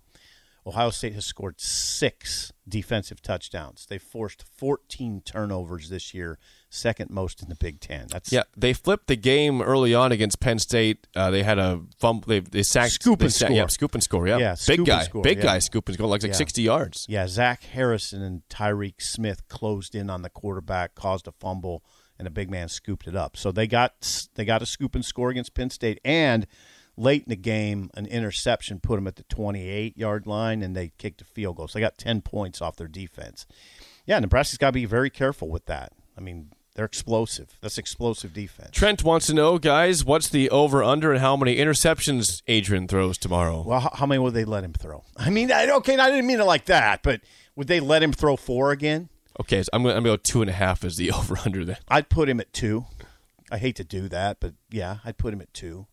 Ohio 0.67 0.89
State 0.89 1.13
has 1.13 1.25
scored 1.25 1.62
six 1.62 2.51
defensive 2.67 3.21
touchdowns. 3.21 3.86
They 3.89 3.97
forced 3.97 4.43
14 4.58 5.21
turnovers 5.25 5.89
this 5.89 6.13
year, 6.13 6.38
second 6.69 7.10
most 7.10 7.41
in 7.41 7.47
the 7.47 7.56
Big 7.56 7.80
Ten. 7.80 8.08
That's 8.10 8.32
Yeah, 8.32 8.43
they 8.56 8.73
flipped 8.73 9.08
the 9.08 9.15
game 9.15 9.62
early 9.62 9.95
on 9.95 10.12
against 10.12 10.39
Penn 10.41 10.60
State. 10.60 11.08
Uh, 11.15 11.32
they 11.32 11.43
had 11.43 11.58
a 11.58 11.82
fumble. 11.97 12.27
They, 12.27 12.41
they 12.41 12.63
sacked. 12.63 12.91
Scoop 12.91 13.19
they 13.19 13.25
and 13.27 13.34
sacked- 13.34 13.49
score. 13.51 13.58
Yeah, 13.58 13.67
scoop 13.67 13.93
and 13.93 14.03
score. 14.03 14.27
Yeah, 14.27 14.38
Yeah, 14.38 14.56
big 14.67 14.86
guy, 14.86 15.03
score, 15.03 15.21
big 15.21 15.38
yeah. 15.38 15.43
guy, 15.43 15.60
scoop 15.60 15.88
and 15.88 15.95
score 15.95 16.08
like 16.08 16.21
like 16.23 16.32
Yeah. 16.32 16.36
sixty 16.38 16.63
yards. 16.63 17.06
Yeah, 17.08 17.27
Zach 17.27 17.63
Harrison 17.63 18.21
and 18.21 18.41
Tyreke 18.49 19.01
Smith 19.01 19.47
closed 19.47 19.95
in 19.95 20.10
on 20.10 20.21
the 20.21 20.30
quarterback, 20.30 20.93
caused 20.95 21.27
a 21.27 21.32
fumble, 21.32 21.84
and 22.19 22.27
a 22.27 22.32
big 22.32 22.49
man 22.51 22.67
scooped 22.67 23.08
it 23.08 23.15
up. 23.15 23.38
So 23.38 23.53
they 23.53 23.67
got 23.67 24.27
they 24.36 24.43
got 24.43 24.62
a 24.62 24.65
scoop 24.65 24.95
and 24.95 25.06
score 25.06 25.30
against 25.30 25.53
Penn 25.53 25.69
State, 25.69 26.01
and 26.03 26.45
late 26.97 27.23
in 27.23 27.29
the 27.29 27.36
game, 27.36 27.89
an 27.93 28.05
interception 28.07 28.79
put 28.79 28.95
them 28.95 29.07
at 29.07 29.15
the 29.15 29.23
28 29.23 29.97
yard 29.97 30.27
line, 30.27 30.62
and 30.62 30.75
they 30.75 30.91
kicked 30.97 31.21
a 31.21 31.25
field 31.25 31.57
goal. 31.57 31.67
So 31.67 31.79
they 31.79 31.83
got 31.83 31.97
10 31.97 32.21
points 32.21 32.62
off 32.62 32.75
their 32.75 32.88
defense. 32.88 33.45
Yeah, 34.05 34.19
Nebraska's 34.19 34.57
got 34.57 34.69
to 34.69 34.73
be 34.73 34.86
very 34.86 35.10
careful 35.10 35.49
with 35.49 35.65
that. 35.65 35.93
I 36.17 36.21
mean, 36.21 36.49
they're 36.77 36.86
explosive. 36.86 37.57
That's 37.62 37.77
explosive 37.77 38.33
defense. 38.33 38.69
Trent 38.71 39.03
wants 39.03 39.27
to 39.27 39.33
know, 39.33 39.57
guys, 39.57 40.05
what's 40.05 40.29
the 40.29 40.49
over 40.49 40.83
under 40.83 41.12
and 41.12 41.19
how 41.19 41.36
many 41.36 41.57
interceptions 41.57 42.41
Adrian 42.47 42.88
throws 42.88 43.17
tomorrow? 43.17 43.63
Well, 43.65 43.79
how, 43.79 43.91
how 43.93 44.05
many 44.05 44.19
would 44.19 44.33
they 44.33 44.45
let 44.45 44.63
him 44.63 44.73
throw? 44.73 45.03
I 45.17 45.29
mean, 45.29 45.51
I, 45.51 45.69
okay, 45.69 45.97
I 45.97 46.10
didn't 46.12 46.27
mean 46.27 46.39
it 46.39 46.45
like 46.45 46.65
that, 46.65 47.01
but 47.03 47.21
would 47.55 47.67
they 47.67 47.79
let 47.79 48.03
him 48.03 48.13
throw 48.13 48.36
four 48.36 48.71
again? 48.71 49.10
Okay, 49.39 49.62
so 49.63 49.69
I'm 49.73 49.83
going 49.83 49.95
to 49.95 50.01
go 50.01 50.17
two 50.17 50.41
and 50.41 50.49
a 50.49 50.53
half 50.53 50.83
as 50.83 50.97
the 50.97 51.12
over 51.17 51.38
under 51.43 51.65
then. 51.65 51.77
I'd 51.89 52.10
put 52.10 52.29
him 52.29 52.39
at 52.39 52.53
two. 52.53 52.86
I 53.51 53.57
hate 53.57 53.75
to 53.77 53.83
do 53.83 54.07
that, 54.10 54.39
but 54.39 54.53
yeah, 54.69 54.97
I'd 55.03 55.17
put 55.17 55.33
him 55.33 55.41
at 55.41 55.53
two. 55.53 55.88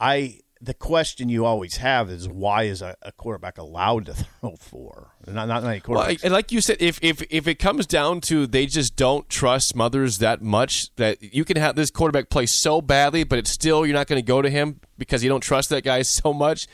I 0.00 0.40
the 0.62 0.74
question 0.74 1.30
you 1.30 1.46
always 1.46 1.76
have 1.78 2.10
is 2.10 2.28
why 2.28 2.64
is 2.64 2.82
a, 2.82 2.94
a 3.00 3.12
quarterback 3.12 3.56
allowed 3.56 4.06
to 4.06 4.14
throw 4.40 4.56
four? 4.56 5.12
Not 5.26 5.48
not 5.48 5.62
many 5.62 5.80
Well, 5.86 6.04
quarterbacks. 6.06 6.24
and 6.24 6.32
like 6.32 6.52
you 6.52 6.60
said, 6.60 6.76
if 6.80 6.98
if 7.02 7.22
if 7.30 7.46
it 7.46 7.56
comes 7.58 7.86
down 7.86 8.20
to 8.22 8.46
they 8.46 8.66
just 8.66 8.96
don't 8.96 9.28
trust 9.28 9.68
Smothers 9.68 10.18
that 10.18 10.42
much, 10.42 10.94
that 10.96 11.22
you 11.22 11.44
can 11.44 11.56
have 11.56 11.76
this 11.76 11.90
quarterback 11.90 12.28
play 12.30 12.46
so 12.46 12.80
badly, 12.80 13.24
but 13.24 13.38
it's 13.38 13.50
still 13.50 13.86
you're 13.86 13.94
not 13.94 14.06
going 14.06 14.20
to 14.20 14.26
go 14.26 14.42
to 14.42 14.50
him 14.50 14.80
because 14.98 15.22
you 15.22 15.28
don't 15.30 15.40
trust 15.42 15.70
that 15.70 15.84
guy 15.84 16.02
so 16.20 16.32
much. 16.32 16.66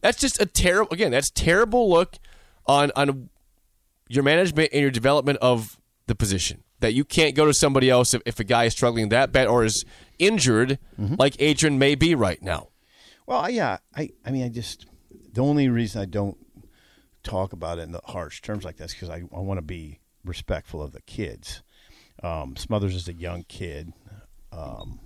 That's 0.00 0.18
just 0.18 0.40
a 0.40 0.46
terrible. 0.46 0.92
Again, 0.92 1.10
that's 1.10 1.30
terrible 1.30 1.90
look 1.90 2.16
on 2.66 2.92
on 2.96 3.30
your 4.08 4.22
management 4.22 4.70
and 4.72 4.82
your 4.82 4.90
development 4.90 5.38
of 5.40 5.78
the 6.06 6.14
position. 6.14 6.62
That 6.80 6.92
you 6.92 7.04
can't 7.04 7.34
go 7.34 7.46
to 7.46 7.54
somebody 7.54 7.88
else 7.88 8.12
if, 8.12 8.20
if 8.26 8.38
a 8.40 8.44
guy 8.44 8.64
is 8.64 8.72
struggling 8.74 9.08
that 9.08 9.32
bad 9.32 9.46
or 9.46 9.64
is 9.64 9.86
injured, 10.18 10.78
mm-hmm. 11.00 11.14
like 11.18 11.34
Adrian 11.38 11.78
may 11.78 11.94
be 11.94 12.14
right 12.14 12.42
now. 12.42 12.68
Well, 13.26 13.48
yeah, 13.48 13.78
I, 13.94 14.10
I 14.24 14.30
mean, 14.30 14.44
I 14.44 14.48
just 14.48 14.86
the 15.32 15.42
only 15.42 15.68
reason 15.68 16.00
I 16.00 16.04
don't 16.04 16.36
talk 17.22 17.52
about 17.52 17.78
it 17.78 17.82
in 17.82 17.92
the 17.92 18.00
harsh 18.04 18.40
terms 18.42 18.64
like 18.64 18.76
this 18.76 18.92
because 18.92 19.10
I, 19.10 19.22
I 19.34 19.40
want 19.40 19.58
to 19.58 19.62
be 19.62 20.00
respectful 20.24 20.82
of 20.82 20.92
the 20.92 21.00
kids. 21.02 21.62
Um, 22.22 22.56
Smothers 22.56 22.94
is 22.94 23.08
a 23.08 23.14
young 23.14 23.44
kid. 23.44 23.92
Um, 24.52 25.00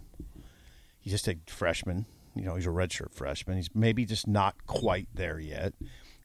he's 0.99 1.13
just 1.13 1.29
a 1.29 1.39
freshman. 1.47 2.07
You 2.35 2.43
know, 2.45 2.55
he's 2.55 2.67
a 2.67 2.71
redshirt 2.71 3.15
freshman. 3.15 3.57
He's 3.57 3.75
maybe 3.75 4.05
just 4.05 4.29
not 4.29 4.67
quite 4.67 5.09
there 5.15 5.39
yet. 5.39 5.75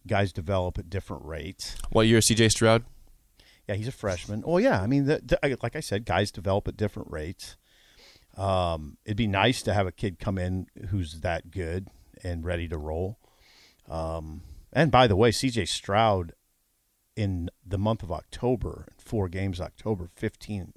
Guys 0.05 0.33
develop 0.33 0.77
at 0.77 0.89
different 0.89 1.23
rates. 1.25 1.75
What 1.91 2.07
year, 2.07 2.17
is 2.17 2.27
CJ 2.27 2.51
Stroud? 2.51 2.83
Yeah, 3.67 3.75
he's 3.75 3.87
a 3.87 3.93
freshman. 3.93 4.41
Well, 4.45 4.59
yeah, 4.59 4.81
I 4.81 4.87
mean, 4.87 5.05
the, 5.05 5.21
the, 5.23 5.57
like 5.63 5.75
I 5.75 5.79
said, 5.79 6.05
guys 6.05 6.31
develop 6.31 6.67
at 6.67 6.75
different 6.75 7.09
rates. 7.09 7.55
Um, 8.35 8.97
it'd 9.05 9.17
be 9.17 9.27
nice 9.27 9.61
to 9.63 9.73
have 9.73 9.87
a 9.87 9.91
kid 9.91 10.19
come 10.19 10.37
in 10.37 10.67
who's 10.89 11.21
that 11.21 11.51
good 11.51 11.87
and 12.23 12.43
ready 12.43 12.67
to 12.67 12.77
roll. 12.77 13.19
Um, 13.89 14.41
and 14.71 14.91
by 14.91 15.07
the 15.07 15.15
way, 15.15 15.31
C.J. 15.31 15.65
Stroud 15.65 16.33
in 17.15 17.49
the 17.65 17.77
month 17.77 18.01
of 18.01 18.11
October, 18.11 18.87
four 18.97 19.29
games 19.29 19.61
October, 19.61 20.09
15 20.15 20.73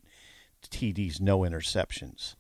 TDs, 0.63 1.21
no 1.21 1.41
interceptions. 1.41 2.35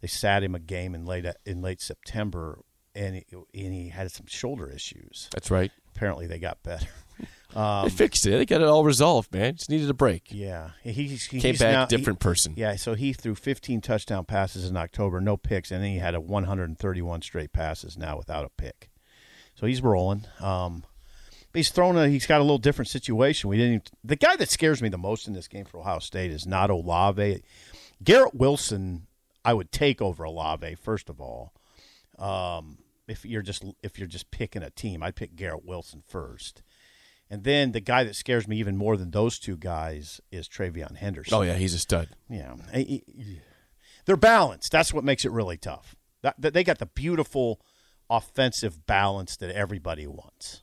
They 0.00 0.08
sat 0.08 0.42
him 0.42 0.54
a 0.54 0.60
game 0.60 0.94
in 0.94 1.04
late 1.04 1.26
in 1.44 1.62
late 1.62 1.80
September, 1.80 2.60
and 2.94 3.16
he, 3.16 3.24
and 3.32 3.72
he 3.74 3.88
had 3.90 4.10
some 4.10 4.26
shoulder 4.26 4.68
issues. 4.68 5.28
That's 5.32 5.50
right. 5.50 5.70
Apparently, 5.94 6.26
they 6.26 6.38
got 6.38 6.62
better. 6.62 6.88
They 7.54 7.90
fixed 7.90 8.26
it. 8.26 8.30
They 8.30 8.46
got 8.46 8.60
it 8.60 8.68
all 8.68 8.84
resolved, 8.84 9.32
man. 9.32 9.54
Just 9.56 9.70
needed 9.70 9.88
a 9.90 9.94
break. 9.94 10.28
Yeah, 10.30 10.70
he's, 10.82 11.24
he's 11.26 11.42
Came 11.42 11.56
back 11.56 11.72
now- 11.72 11.86
different 11.86 12.18
person. 12.20 12.54
Yeah, 12.56 12.76
so 12.76 12.94
he 12.94 13.12
threw 13.12 13.34
15 13.34 13.80
touchdown 13.80 14.24
passes 14.24 14.68
in 14.68 14.76
October, 14.76 15.20
no 15.20 15.36
picks, 15.36 15.70
and 15.70 15.82
then 15.82 15.90
he 15.90 15.98
had 15.98 16.14
a 16.14 16.20
131 16.20 17.22
straight 17.22 17.52
passes 17.52 17.98
now 17.98 18.16
without 18.16 18.44
a 18.44 18.50
pick. 18.50 18.90
So 19.54 19.66
he's 19.66 19.82
rolling. 19.82 20.24
Um, 20.40 20.84
but 21.52 21.58
he's 21.58 21.70
thrown 21.70 21.98
a. 21.98 22.08
He's 22.08 22.26
got 22.26 22.38
a 22.40 22.44
little 22.44 22.56
different 22.58 22.88
situation. 22.88 23.50
We 23.50 23.58
didn't. 23.58 23.72
Even, 23.72 23.82
the 24.02 24.16
guy 24.16 24.36
that 24.36 24.48
scares 24.48 24.80
me 24.80 24.88
the 24.88 24.96
most 24.96 25.28
in 25.28 25.34
this 25.34 25.48
game 25.48 25.66
for 25.66 25.78
Ohio 25.80 25.98
State 25.98 26.30
is 26.30 26.46
not 26.46 26.70
Olave. 26.70 27.42
Garrett 28.02 28.34
Wilson, 28.34 29.06
I 29.44 29.52
would 29.52 29.70
take 29.70 30.00
over 30.00 30.24
Olave 30.24 30.74
first 30.76 31.10
of 31.10 31.20
all. 31.20 31.52
Um, 32.18 32.78
if 33.06 33.26
you're 33.26 33.42
just 33.42 33.64
if 33.82 33.98
you're 33.98 34.08
just 34.08 34.30
picking 34.30 34.62
a 34.62 34.70
team, 34.70 35.02
I'd 35.02 35.14
pick 35.14 35.36
Garrett 35.36 35.66
Wilson 35.66 36.02
first. 36.08 36.62
And 37.32 37.44
then 37.44 37.72
the 37.72 37.80
guy 37.80 38.04
that 38.04 38.14
scares 38.14 38.46
me 38.46 38.58
even 38.58 38.76
more 38.76 38.98
than 38.98 39.10
those 39.10 39.38
two 39.38 39.56
guys 39.56 40.20
is 40.30 40.46
TreVeyon 40.50 40.96
Henderson. 40.96 41.32
Oh 41.32 41.40
yeah, 41.40 41.54
he's 41.54 41.72
a 41.72 41.78
stud. 41.78 42.10
Yeah, 42.28 42.56
they're 44.04 44.18
balanced. 44.18 44.70
That's 44.70 44.92
what 44.92 45.02
makes 45.02 45.24
it 45.24 45.32
really 45.32 45.56
tough. 45.56 45.96
That, 46.20 46.34
they 46.52 46.62
got 46.62 46.78
the 46.78 46.84
beautiful 46.84 47.62
offensive 48.10 48.86
balance 48.86 49.36
that 49.38 49.50
everybody 49.50 50.06
wants. 50.06 50.62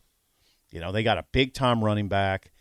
You 0.70 0.80
know, 0.80 0.92
they 0.92 1.02
got 1.02 1.18
a 1.18 1.26
big 1.32 1.56
time 1.56 1.84
running 1.84 2.08
back. 2.08 2.52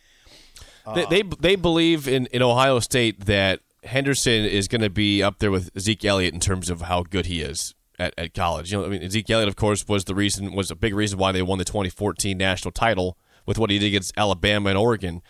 they, 0.94 1.05
they 1.05 1.23
they 1.38 1.57
believe 1.57 2.09
in, 2.09 2.29
in 2.33 2.40
Ohio 2.40 2.81
State 2.81 3.27
that 3.27 3.61
Henderson 3.85 4.47
is 4.47 4.68
going 4.68 4.81
to 4.81 4.88
be 4.88 5.23
up 5.23 5.38
there 5.38 5.51
with 5.51 5.71
Zeke 5.79 6.07
Elliott 6.07 6.33
in 6.33 6.40
terms 6.40 6.71
of 6.71 6.81
how 6.81 7.03
good 7.03 7.27
he 7.27 7.42
is 7.42 7.75
at, 7.99 8.14
at 8.16 8.33
college. 8.33 8.73
You 8.73 8.79
know, 8.79 8.87
I 8.87 8.88
mean, 8.88 9.11
Zeke 9.11 9.29
Elliott, 9.29 9.51
of 9.51 9.57
course, 9.57 9.87
was 9.87 10.07
the 10.07 10.14
reason 10.14 10.55
was 10.55 10.71
a 10.71 10.77
big 10.77 10.94
reason 10.94 11.18
why 11.18 11.31
they 11.31 11.42
won 11.42 11.59
the 11.59 11.66
2014 11.66 12.38
national 12.38 12.73
title 12.73 13.18
with 13.49 13.59
what 13.59 13.71
he 13.71 13.79
did 13.79 13.87
against 13.87 14.13
Alabama 14.15 14.69
and 14.69 14.79
Oregon. 14.79 15.23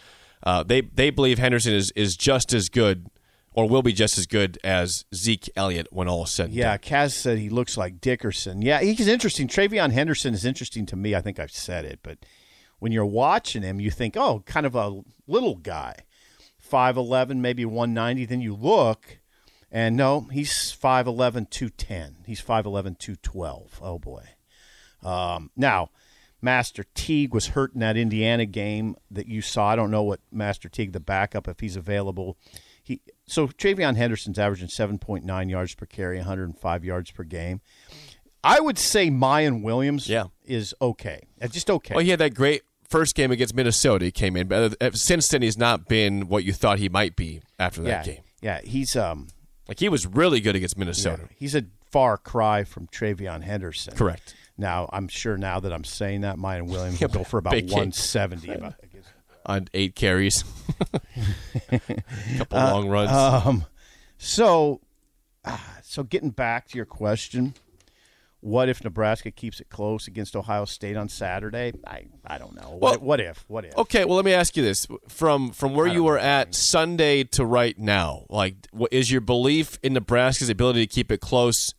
Uh, 0.43 0.65
they 0.65 0.81
they 0.81 1.09
believe 1.09 1.39
Henderson 1.39 1.73
is 1.73 1.93
is 1.93 2.17
just 2.17 2.53
as 2.53 2.69
good 2.69 3.09
or 3.53 3.69
will 3.69 3.83
be 3.83 3.93
just 3.93 4.19
as 4.19 4.27
good 4.27 4.59
as 4.65 5.05
Zeke 5.15 5.49
Elliott 5.55 5.87
when 5.93 6.09
all 6.09 6.25
is 6.25 6.31
said. 6.31 6.51
Yeah, 6.51 6.77
done. 6.77 6.79
Kaz 6.79 7.13
said 7.13 7.39
he 7.39 7.49
looks 7.49 7.77
like 7.77 8.01
Dickerson. 8.01 8.61
Yeah, 8.61 8.81
he's 8.81 9.07
interesting. 9.07 9.47
TreVeyon 9.47 9.93
Henderson 9.93 10.35
is 10.35 10.45
interesting 10.45 10.85
to 10.87 10.97
me. 10.97 11.15
I 11.15 11.21
think 11.21 11.39
I've 11.39 11.53
said 11.53 11.85
it, 11.85 12.01
but 12.03 12.19
when 12.81 12.91
you're 12.91 13.07
watching 13.07 13.63
him, 13.63 13.81
you 13.81 13.91
think, 13.93 14.17
oh, 14.17 14.43
kind 14.47 14.67
of 14.67 14.75
a 14.75 15.01
little 15.29 15.55
guy, 15.55 15.95
five 16.59 16.97
eleven, 16.97 17.41
maybe 17.41 17.65
one 17.65 17.95
ninety. 17.95 18.25
Then 18.25 18.41
you 18.41 18.55
look, 18.55 19.21
and 19.71 19.97
no, 19.97 20.23
he's 20.33 20.53
5'11", 20.53 21.51
210. 21.51 22.17
He's 22.27 22.43
5'11", 22.43 22.99
212. 22.99 23.81
Oh 23.81 23.99
boy. 24.01 24.25
Um, 25.05 25.51
now, 25.57 25.91
Master 26.41 26.85
Teague 26.95 27.35
was 27.35 27.49
hurt 27.49 27.75
in 27.75 27.81
that 27.81 27.97
Indiana 27.97 28.47
game 28.47 28.97
that 29.11 29.27
you 29.27 29.43
saw. 29.43 29.69
I 29.71 29.77
don't 29.77 29.91
know 29.91 30.03
what 30.03 30.21
Master 30.31 30.69
Teague, 30.69 30.93
the 30.93 31.01
backup, 31.01 31.49
if 31.49 31.61
he's 31.61 31.77
available. 31.77 32.37
He 32.83 33.01
so 33.27 33.49
TreVeyon 33.49 33.97
Henderson's 33.97 34.39
averaging 34.39 34.69
seven 34.69 34.99
point 34.99 35.25
nine 35.25 35.49
yards 35.49 35.75
per 35.75 35.85
carry, 35.87 36.17
105 36.19 36.85
yards 36.85 37.11
per 37.11 37.25
game. 37.25 37.61
I 38.45 38.61
would 38.61 38.79
say 38.79 39.11
Miyan 39.11 39.63
Williams 39.63 40.09
Yeah. 40.09 40.25
is 40.45 40.75
okay. 40.81 41.23
Just 41.51 41.69
okay. 41.71 41.95
Well, 41.95 42.05
he 42.05 42.11
had 42.11 42.21
that 42.21 42.35
great 42.35 42.63
first 42.89 43.15
game 43.15 43.31
against 43.33 43.55
Minnesota. 43.55 44.05
He 44.07 44.11
came 44.13 44.37
in, 44.37 44.47
but 44.49 44.77
uh, 44.81 44.91
since 44.93 45.29
then 45.29 45.43
he's 45.43 45.59
not 45.59 45.89
been 45.89 46.29
what 46.29 46.45
you 46.45 46.53
thought 46.53 46.79
he 46.79 46.89
might 46.89 47.17
be 47.17 47.43
after 47.59 47.83
that 47.83 48.07
yeah, 48.07 48.13
game. 48.15 48.23
yeah, 48.41 48.61
he's 48.63 48.95
um 48.97 49.27
Like 49.67 49.81
he 49.81 49.89
was 49.89 50.07
really 50.07 50.41
good 50.41 50.55
against 50.57 50.79
Minnesota. 50.79 51.29
he's 51.37 51.55
a 51.55 51.65
far 51.91 52.17
cry 52.17 52.65
from 52.65 52.87
TreVeyon 52.87 53.43
Henderson. 53.43 53.95
Correct. 53.97 54.35
Now 54.59 54.91
I'm 54.93 55.09
sure 55.09 55.39
now 55.39 55.61
that 55.61 55.73
I'm 55.73 55.85
saying 55.85 56.23
that 56.23 56.37
Miyan 56.37 56.67
Williams 56.69 57.01
will 57.01 57.09
go 57.09 57.25
for 57.25 57.39
about 57.39 57.53
big 57.53 57.69
kid. 57.69 57.73
170. 57.73 58.53
About, 58.53 58.75
on 59.47 59.69
eight 59.73 59.95
carries, 59.95 60.45
a 61.73 61.79
couple 62.39 62.59
Uh, 62.59 62.73
long 62.73 62.89
runs. 62.89 63.63
So, 64.19 64.81
ah, 65.45 65.79
so 65.83 66.03
getting 66.03 66.31
back 66.31 66.67
to 66.69 66.77
your 66.77 66.85
question, 66.85 67.55
what 68.41 68.69
if 68.69 68.83
Nebraska 68.85 69.31
keeps 69.31 69.61
it 69.61 69.69
close 69.69 70.07
against 70.07 70.37
Ohio 70.37 70.65
State 70.65 70.97
on 70.97 71.09
Saturday? 71.09 71.73
I, 71.87 72.07
I 72.27 72.39
don't 72.39 72.55
know. 72.55 72.71
Well- 72.81 72.93
what, 72.93 73.03
what 73.03 73.21
if? 73.21 73.45
What 73.49 73.65
if? 73.65 73.77
okay, 73.79 74.05
well 74.05 74.17
let 74.17 74.25
me 74.25 74.33
ask 74.33 74.57
you 74.57 74.63
this: 74.63 74.87
from 75.09 75.51
from 75.53 75.75
where 75.75 75.87
you 75.87 76.03
were 76.05 76.19
at 76.19 76.55
Sunday 76.55 77.25
to 77.25 77.45
right 77.45 77.79
now, 77.79 78.27
like, 78.29 78.55
what, 78.73 78.93
is 78.93 79.11
your 79.11 79.21
belief 79.21 79.79
in 79.83 79.93
Nebraska's 79.95 80.51
ability 80.51 80.87
to 80.87 80.93
keep 80.93 81.11
it 81.13 81.21
close 81.21 81.75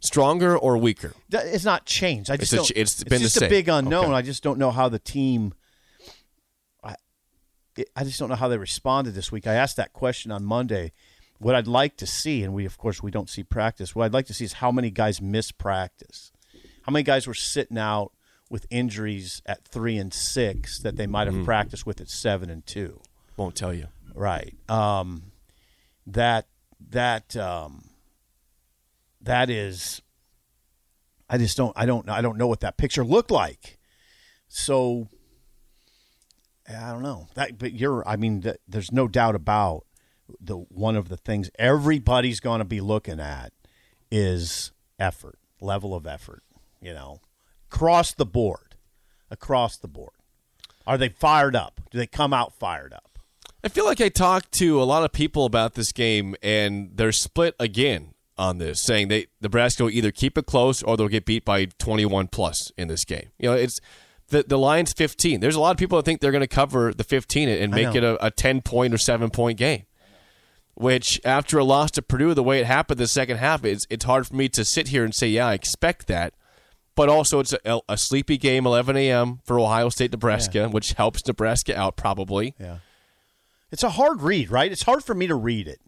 stronger 0.00 0.56
or 0.56 0.76
weaker? 0.78 1.12
It's 1.30 1.64
not 1.64 1.84
changed. 1.86 2.30
I 2.30 2.36
just 2.36 2.52
a 2.52 2.56
don't, 2.56 2.64
ch- 2.66 2.72
it's 2.76 3.02
been 3.04 3.18
the 3.18 3.24
just 3.24 3.38
same. 3.38 3.46
a 3.46 3.50
big 3.50 3.68
unknown. 3.68 4.06
Okay. 4.06 4.14
I 4.14 4.22
just 4.22 4.42
don't 4.42 4.58
know 4.58 4.70
how 4.70 4.88
the 4.88 4.98
team. 4.98 5.54
I, 6.82 6.94
I 7.96 8.04
just 8.04 8.18
don't 8.18 8.28
know 8.28 8.34
how 8.36 8.48
they 8.48 8.58
responded 8.58 9.12
this 9.14 9.30
week. 9.32 9.46
I 9.46 9.54
asked 9.54 9.76
that 9.76 9.92
question 9.92 10.30
on 10.32 10.44
Monday. 10.44 10.92
What 11.40 11.54
I'd 11.54 11.68
like 11.68 11.96
to 11.98 12.06
see, 12.06 12.42
and 12.42 12.52
we 12.52 12.64
of 12.66 12.78
course 12.78 13.00
we 13.02 13.10
don't 13.12 13.30
see 13.30 13.44
practice. 13.44 13.94
What 13.94 14.04
I'd 14.06 14.12
like 14.12 14.26
to 14.26 14.34
see 14.34 14.44
is 14.44 14.54
how 14.54 14.72
many 14.72 14.90
guys 14.90 15.22
miss 15.22 15.52
practice. 15.52 16.32
How 16.82 16.90
many 16.92 17.04
guys 17.04 17.26
were 17.28 17.34
sitting 17.34 17.78
out 17.78 18.10
with 18.50 18.66
injuries 18.70 19.40
at 19.46 19.64
three 19.68 19.98
and 19.98 20.12
six 20.12 20.80
that 20.80 20.96
they 20.96 21.06
might 21.06 21.26
have 21.26 21.34
Mm-hmm. 21.34 21.44
practiced 21.44 21.86
with 21.86 22.00
at 22.00 22.08
seven 22.08 22.48
and 22.50 22.66
two. 22.66 23.00
Won't 23.36 23.54
tell 23.54 23.72
you. 23.74 23.86
Right. 24.14 24.54
Um, 24.70 25.30
that 26.06 26.48
that 26.90 27.36
um, 27.36 27.84
that 29.22 29.50
is. 29.50 30.02
I 31.28 31.38
just 31.38 31.56
don't. 31.56 31.72
I 31.76 31.86
don't. 31.86 32.08
I 32.08 32.20
don't 32.20 32.38
know 32.38 32.46
what 32.46 32.60
that 32.60 32.76
picture 32.76 33.04
looked 33.04 33.30
like. 33.30 33.78
So 34.48 35.08
I 36.68 36.90
don't 36.90 37.02
know 37.02 37.28
that. 37.34 37.58
But 37.58 37.72
you're. 37.72 38.06
I 38.08 38.16
mean, 38.16 38.42
th- 38.42 38.56
there's 38.66 38.92
no 38.92 39.08
doubt 39.08 39.34
about 39.34 39.84
the 40.40 40.56
one 40.56 40.96
of 40.96 41.08
the 41.08 41.16
things 41.16 41.50
everybody's 41.58 42.40
going 42.40 42.60
to 42.60 42.64
be 42.64 42.80
looking 42.80 43.20
at 43.20 43.52
is 44.10 44.72
effort, 44.98 45.38
level 45.60 45.94
of 45.94 46.06
effort. 46.06 46.42
You 46.80 46.94
know, 46.94 47.20
across 47.70 48.14
the 48.14 48.26
board, 48.26 48.76
across 49.30 49.76
the 49.76 49.88
board. 49.88 50.12
Are 50.86 50.96
they 50.96 51.10
fired 51.10 51.54
up? 51.54 51.82
Do 51.90 51.98
they 51.98 52.06
come 52.06 52.32
out 52.32 52.54
fired 52.54 52.94
up? 52.94 53.18
I 53.62 53.68
feel 53.68 53.84
like 53.84 54.00
I 54.00 54.08
talked 54.08 54.52
to 54.52 54.80
a 54.80 54.84
lot 54.84 55.04
of 55.04 55.12
people 55.12 55.44
about 55.44 55.74
this 55.74 55.92
game, 55.92 56.34
and 56.42 56.92
they're 56.94 57.12
split 57.12 57.54
again 57.60 58.14
on 58.38 58.58
this, 58.58 58.80
saying 58.82 59.08
they 59.08 59.26
Nebraska 59.40 59.84
will 59.84 59.90
either 59.90 60.10
keep 60.10 60.38
it 60.38 60.46
close 60.46 60.82
or 60.82 60.96
they'll 60.96 61.08
get 61.08 61.24
beat 61.24 61.44
by 61.44 61.66
21 61.78 62.28
plus 62.28 62.70
in 62.76 62.88
this 62.88 63.04
game. 63.04 63.30
You 63.38 63.50
know, 63.50 63.56
it's 63.56 63.80
the 64.28 64.44
the 64.46 64.58
line's 64.58 64.92
15. 64.92 65.40
There's 65.40 65.56
a 65.56 65.60
lot 65.60 65.72
of 65.72 65.76
people 65.76 65.96
that 65.98 66.04
think 66.04 66.20
they're 66.20 66.32
going 66.32 66.40
to 66.40 66.46
cover 66.46 66.92
the 66.94 67.04
15 67.04 67.48
and 67.48 67.72
make 67.72 67.94
it 67.94 68.04
a, 68.04 68.24
a 68.24 68.30
10 68.30 68.62
point 68.62 68.94
or 68.94 68.98
seven 68.98 69.30
point 69.30 69.58
game. 69.58 69.84
Which, 70.74 71.20
after 71.24 71.58
a 71.58 71.64
loss 71.64 71.90
to 71.92 72.02
Purdue, 72.02 72.34
the 72.34 72.42
way 72.44 72.60
it 72.60 72.66
happened 72.66 73.00
the 73.00 73.08
second 73.08 73.38
half, 73.38 73.64
it's 73.64 73.84
it's 73.90 74.04
hard 74.04 74.28
for 74.28 74.36
me 74.36 74.48
to 74.50 74.64
sit 74.64 74.88
here 74.88 75.02
and 75.04 75.12
say, 75.12 75.26
yeah, 75.26 75.48
I 75.48 75.54
expect 75.54 76.06
that. 76.06 76.34
But 76.94 77.08
also, 77.08 77.40
it's 77.40 77.52
a, 77.64 77.80
a 77.88 77.96
sleepy 77.96 78.38
game, 78.38 78.64
11 78.64 78.96
a.m. 78.96 79.40
for 79.44 79.58
Ohio 79.58 79.88
State, 79.88 80.12
Nebraska, 80.12 80.68
which 80.68 80.92
helps 80.92 81.26
Nebraska 81.26 81.76
out 81.76 81.96
probably. 81.96 82.54
Yeah. 82.60 82.78
It's 83.70 83.82
a 83.82 83.90
hard 83.90 84.22
read, 84.22 84.50
right? 84.50 84.70
It's 84.70 84.82
hard 84.82 85.04
for 85.04 85.14
me 85.14 85.26
to 85.26 85.34
read 85.34 85.68
it. 85.68 85.80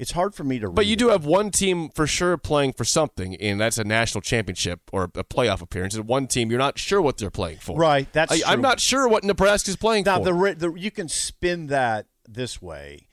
It's 0.00 0.12
hard 0.12 0.34
for 0.34 0.44
me 0.44 0.58
to. 0.60 0.70
But 0.70 0.86
you 0.86 0.94
it. 0.94 0.98
do 0.98 1.08
have 1.10 1.26
one 1.26 1.50
team 1.50 1.90
for 1.90 2.06
sure 2.06 2.38
playing 2.38 2.72
for 2.72 2.84
something, 2.86 3.36
and 3.36 3.60
that's 3.60 3.76
a 3.76 3.84
national 3.84 4.22
championship 4.22 4.80
or 4.94 5.04
a 5.14 5.22
playoff 5.22 5.60
appearance. 5.60 5.94
And 5.94 6.08
one 6.08 6.26
team 6.26 6.48
you're 6.50 6.58
not 6.58 6.78
sure 6.78 7.02
what 7.02 7.18
they're 7.18 7.30
playing 7.30 7.58
for. 7.58 7.76
Right, 7.76 8.10
that's 8.10 8.42
I, 8.42 8.50
I'm 8.50 8.62
not 8.62 8.80
sure 8.80 9.06
what 9.06 9.24
Nebraska's 9.24 9.76
playing 9.76 10.04
Now 10.06 10.24
for. 10.24 10.24
the, 10.24 10.54
the 10.54 10.72
you 10.72 10.90
can 10.90 11.10
spin 11.10 11.66
that 11.66 12.06
this 12.26 12.62
way. 12.62 13.08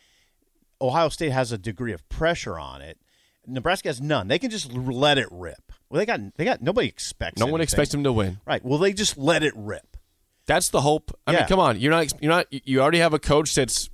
Ohio 0.79 1.09
State 1.09 1.33
has 1.33 1.51
a 1.51 1.57
degree 1.57 1.91
of 1.91 2.07
pressure 2.07 2.57
on 2.57 2.81
it. 2.81 2.97
Nebraska 3.45 3.89
has 3.89 3.99
none. 3.99 4.29
They 4.29 4.39
can 4.39 4.49
just 4.49 4.71
let 4.71 5.17
it 5.17 5.27
rip. 5.29 5.73
Well, 5.89 5.99
they 5.99 6.05
got 6.05 6.21
they 6.37 6.45
got 6.45 6.61
nobody 6.61 6.87
expects. 6.87 7.37
no 7.37 7.47
one 7.47 7.59
expects 7.59 7.91
them 7.91 8.05
to 8.05 8.13
win. 8.13 8.39
Right. 8.45 8.63
Well, 8.63 8.79
they 8.79 8.93
just 8.93 9.17
let 9.17 9.43
it 9.43 9.51
rip. 9.57 9.97
That's 10.45 10.69
the 10.69 10.79
hope. 10.79 11.11
I 11.27 11.33
Yeah. 11.33 11.39
mean, 11.39 11.47
come 11.49 11.59
on, 11.59 11.81
you're 11.81 11.91
not 11.91 12.13
you're 12.23 12.31
not 12.31 12.47
you 12.49 12.79
already 12.79 12.99
have 12.99 13.13
a 13.13 13.19
coach 13.19 13.55
that's 13.55 13.89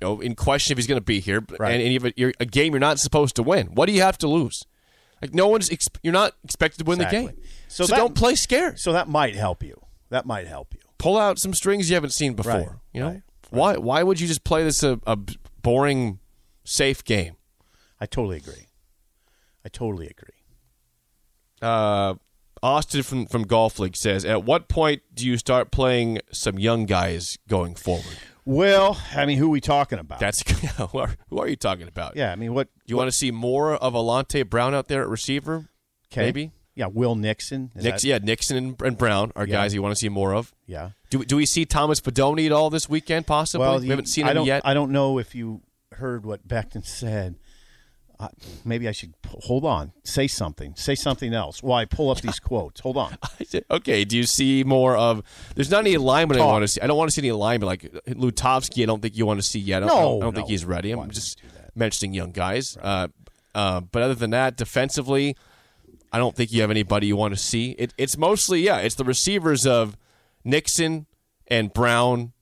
you 0.00 0.06
know 0.06 0.20
in 0.20 0.34
question 0.34 0.72
if 0.72 0.78
he's 0.78 0.86
going 0.86 1.00
to 1.00 1.04
be 1.04 1.20
here, 1.20 1.44
Right. 1.58 1.72
and, 1.72 1.82
and 1.82 1.92
you 1.92 2.00
have 2.00 2.04
a, 2.06 2.12
you're, 2.16 2.32
a 2.40 2.46
game 2.46 2.72
you're 2.72 2.80
not 2.80 2.98
supposed 2.98 3.36
to 3.36 3.42
win. 3.42 3.68
What 3.68 3.86
do 3.86 3.92
you 3.92 4.02
have 4.02 4.18
to 4.18 4.28
lose? 4.28 4.62
Like 5.22 5.34
no 5.34 5.48
one's 5.48 5.70
ex- 5.70 5.88
you're 6.02 6.12
not 6.12 6.34
expected 6.44 6.78
to 6.78 6.84
win 6.84 7.00
Exactly. 7.00 7.26
the 7.26 7.32
game, 7.32 7.42
So 7.68 7.84
so, 7.84 7.90
that- 7.90 7.96
don't 7.98 8.14
play 8.14 8.34
scared. 8.34 8.78
So 8.78 8.92
that 8.92 9.08
might 9.08 9.34
help 9.34 9.62
you. 9.62 9.80
That 10.10 10.24
might 10.26 10.46
help 10.46 10.72
you. 10.74 10.80
Pull 10.98 11.16
out 11.18 11.38
some 11.38 11.52
strings 11.54 11.88
you 11.90 11.94
haven't 11.94 12.10
seen 12.10 12.34
before. 12.34 12.52
Right, 12.52 12.68
You 12.92 13.00
know 13.00 13.08
right, 13.08 13.22
why 13.50 13.76
why 13.76 14.02
would 14.02 14.20
you 14.20 14.26
just 14.26 14.44
play 14.44 14.62
this 14.64 14.82
a, 14.82 15.00
a 15.06 15.16
boring, 15.62 16.18
safe 16.64 17.04
game? 17.04 17.36
I 18.00 18.06
totally 18.06 18.36
agree. 18.38 18.66
I 19.64 19.68
totally 19.68 20.06
agree. 20.06 20.34
uh, 21.62 22.14
Austin 22.62 23.02
from 23.04 23.26
from 23.26 23.42
Golf 23.44 23.78
League 23.78 23.96
says, 23.96 24.24
"At 24.24 24.44
what 24.44 24.68
point 24.68 25.02
do 25.14 25.26
you 25.26 25.36
start 25.36 25.70
playing 25.70 26.18
some 26.32 26.58
young 26.58 26.86
guys 26.86 27.38
going 27.48 27.74
forward?" 27.76 28.18
Well, 28.48 28.98
I 29.14 29.26
mean, 29.26 29.36
who 29.36 29.48
are 29.48 29.50
we 29.50 29.60
talking 29.60 29.98
about? 29.98 30.20
That's 30.20 30.40
who 30.78 30.98
are, 30.98 31.10
who 31.28 31.38
are 31.38 31.46
you 31.48 31.56
talking 31.56 31.86
about? 31.86 32.16
yeah. 32.16 32.32
I 32.32 32.36
mean, 32.36 32.54
what? 32.54 32.68
Do 32.86 32.92
you 32.92 32.96
want 32.96 33.08
to 33.10 33.16
see 33.16 33.30
more 33.30 33.74
of 33.74 33.92
Alante 33.92 34.48
Brown 34.48 34.74
out 34.74 34.88
there 34.88 35.02
at 35.02 35.08
receiver? 35.08 35.68
Okay. 36.10 36.22
Maybe. 36.22 36.52
Yeah, 36.74 36.86
Will 36.86 37.14
Nixon. 37.14 37.72
That- 37.74 38.02
yeah, 38.04 38.18
Nixon 38.22 38.56
and, 38.56 38.80
and 38.82 38.96
Brown 38.96 39.32
are 39.36 39.46
Yeah. 39.46 39.56
guys 39.56 39.74
you 39.74 39.82
want 39.82 39.92
to 39.92 39.98
see 40.00 40.08
more 40.08 40.32
of. 40.34 40.54
yeah. 40.66 40.90
Do, 41.10 41.24
do 41.24 41.36
we 41.36 41.44
see 41.44 41.64
Thomas 41.66 42.00
Fidone 42.00 42.46
at 42.46 42.52
all 42.52 42.70
this 42.70 42.88
weekend? 42.88 43.26
Possibly. 43.26 43.66
Well, 43.66 43.78
we 43.80 43.84
you- 43.86 43.90
haven't 43.90 44.06
seen 44.06 44.24
I 44.26 44.32
him 44.32 44.44
yet. 44.44 44.62
I 44.64 44.72
don't 44.74 44.92
know 44.92 45.18
if 45.18 45.34
you 45.34 45.60
heard 45.92 46.24
what 46.24 46.46
Beckton 46.48 46.86
said. 46.86 47.34
Uh, 48.20 48.28
maybe 48.64 48.88
I 48.88 48.92
should 48.92 49.14
hold 49.26 49.64
on. 49.64 49.92
Say 50.02 50.26
something. 50.26 50.74
Say 50.74 50.96
something 50.96 51.32
else. 51.32 51.62
While 51.62 51.78
I 51.78 51.84
pull 51.84 52.10
up 52.10 52.20
these 52.20 52.40
quotes. 52.40 52.80
Hold 52.80 52.96
on. 52.96 53.16
I 53.22 53.62
okay, 53.70 54.04
do 54.04 54.16
you 54.16 54.24
see 54.24 54.64
more 54.64 54.96
of? 54.96 55.22
There's 55.54 55.70
not 55.70 55.80
any 55.80 55.94
alignment 55.94 56.40
I 56.40 56.44
want 56.44 56.64
to 56.64 56.68
see. 56.68 56.80
I 56.80 56.88
don't 56.88 56.96
want 56.98 57.10
to 57.10 57.14
see 57.14 57.20
any 57.20 57.28
alignment 57.28 57.66
like 57.68 57.82
Lutovsky. 58.08 58.82
I 58.82 58.86
don't 58.86 59.00
think 59.00 59.16
you 59.16 59.24
want 59.24 59.38
to 59.38 59.46
see 59.46 59.60
yet. 59.60 59.84
I 59.84 59.86
don't, 59.86 59.96
No, 59.96 60.16
I 60.18 60.20
don't 60.20 60.34
think 60.34 60.48
no. 60.48 60.50
he's 60.50 60.64
ready. 60.64 60.90
I'm 60.90 61.10
just 61.10 61.40
you 61.42 61.48
do 61.48 61.54
that? 61.58 61.76
mentioning 61.76 62.12
young 62.12 62.32
guys. 62.32 62.76
Uh, 62.80 63.08
uh, 63.54 63.80
but 63.80 64.02
other 64.02 64.14
than 64.14 64.30
that, 64.30 64.56
defensively, 64.56 65.36
I 66.12 66.18
don't 66.18 66.34
think 66.34 66.52
you 66.52 66.60
have 66.62 66.70
anybody 66.70 67.06
you 67.06 67.16
want 67.16 67.34
to 67.34 67.40
see. 67.40 67.72
It, 67.72 67.94
it's 67.98 68.16
mostly 68.18 68.62
yeah, 68.62 68.78
it's 68.78 68.96
the 68.96 69.04
receivers 69.04 69.64
of 69.66 69.96
Nixon 70.44 71.06
and 71.46 71.72
Brown. 71.72 72.32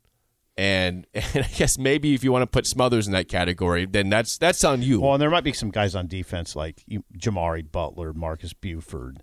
And, 0.57 1.07
and 1.15 1.45
I 1.45 1.49
guess 1.57 1.79
maybe 1.79 2.15
if 2.15 2.25
you 2.25 2.33
want 2.33 2.43
to 2.43 2.47
put 2.47 2.67
Smothers 2.67 3.07
in 3.07 3.13
that 3.13 3.29
category, 3.29 3.87
then 3.87 4.09
that's 4.09 4.39
that's 4.39 4.65
on 4.65 4.83
you. 4.83 5.01
Well, 5.01 5.15
and 5.15 5.23
there 5.23 5.31
might 5.31 5.45
be 5.45 5.53
some 5.53 5.71
guys 5.71 5.95
on 5.95 6.07
defense 6.07 6.57
like 6.57 6.83
Jimari 7.19 7.71
Butler, 7.71 8.13
Marques 8.13 8.53
Buford, 8.53 9.23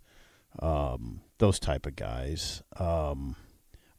um, 0.59 1.21
those 1.39 1.59
type 1.59 1.85
of 1.85 1.95
guys. 1.95 2.61
Um, 2.77 3.35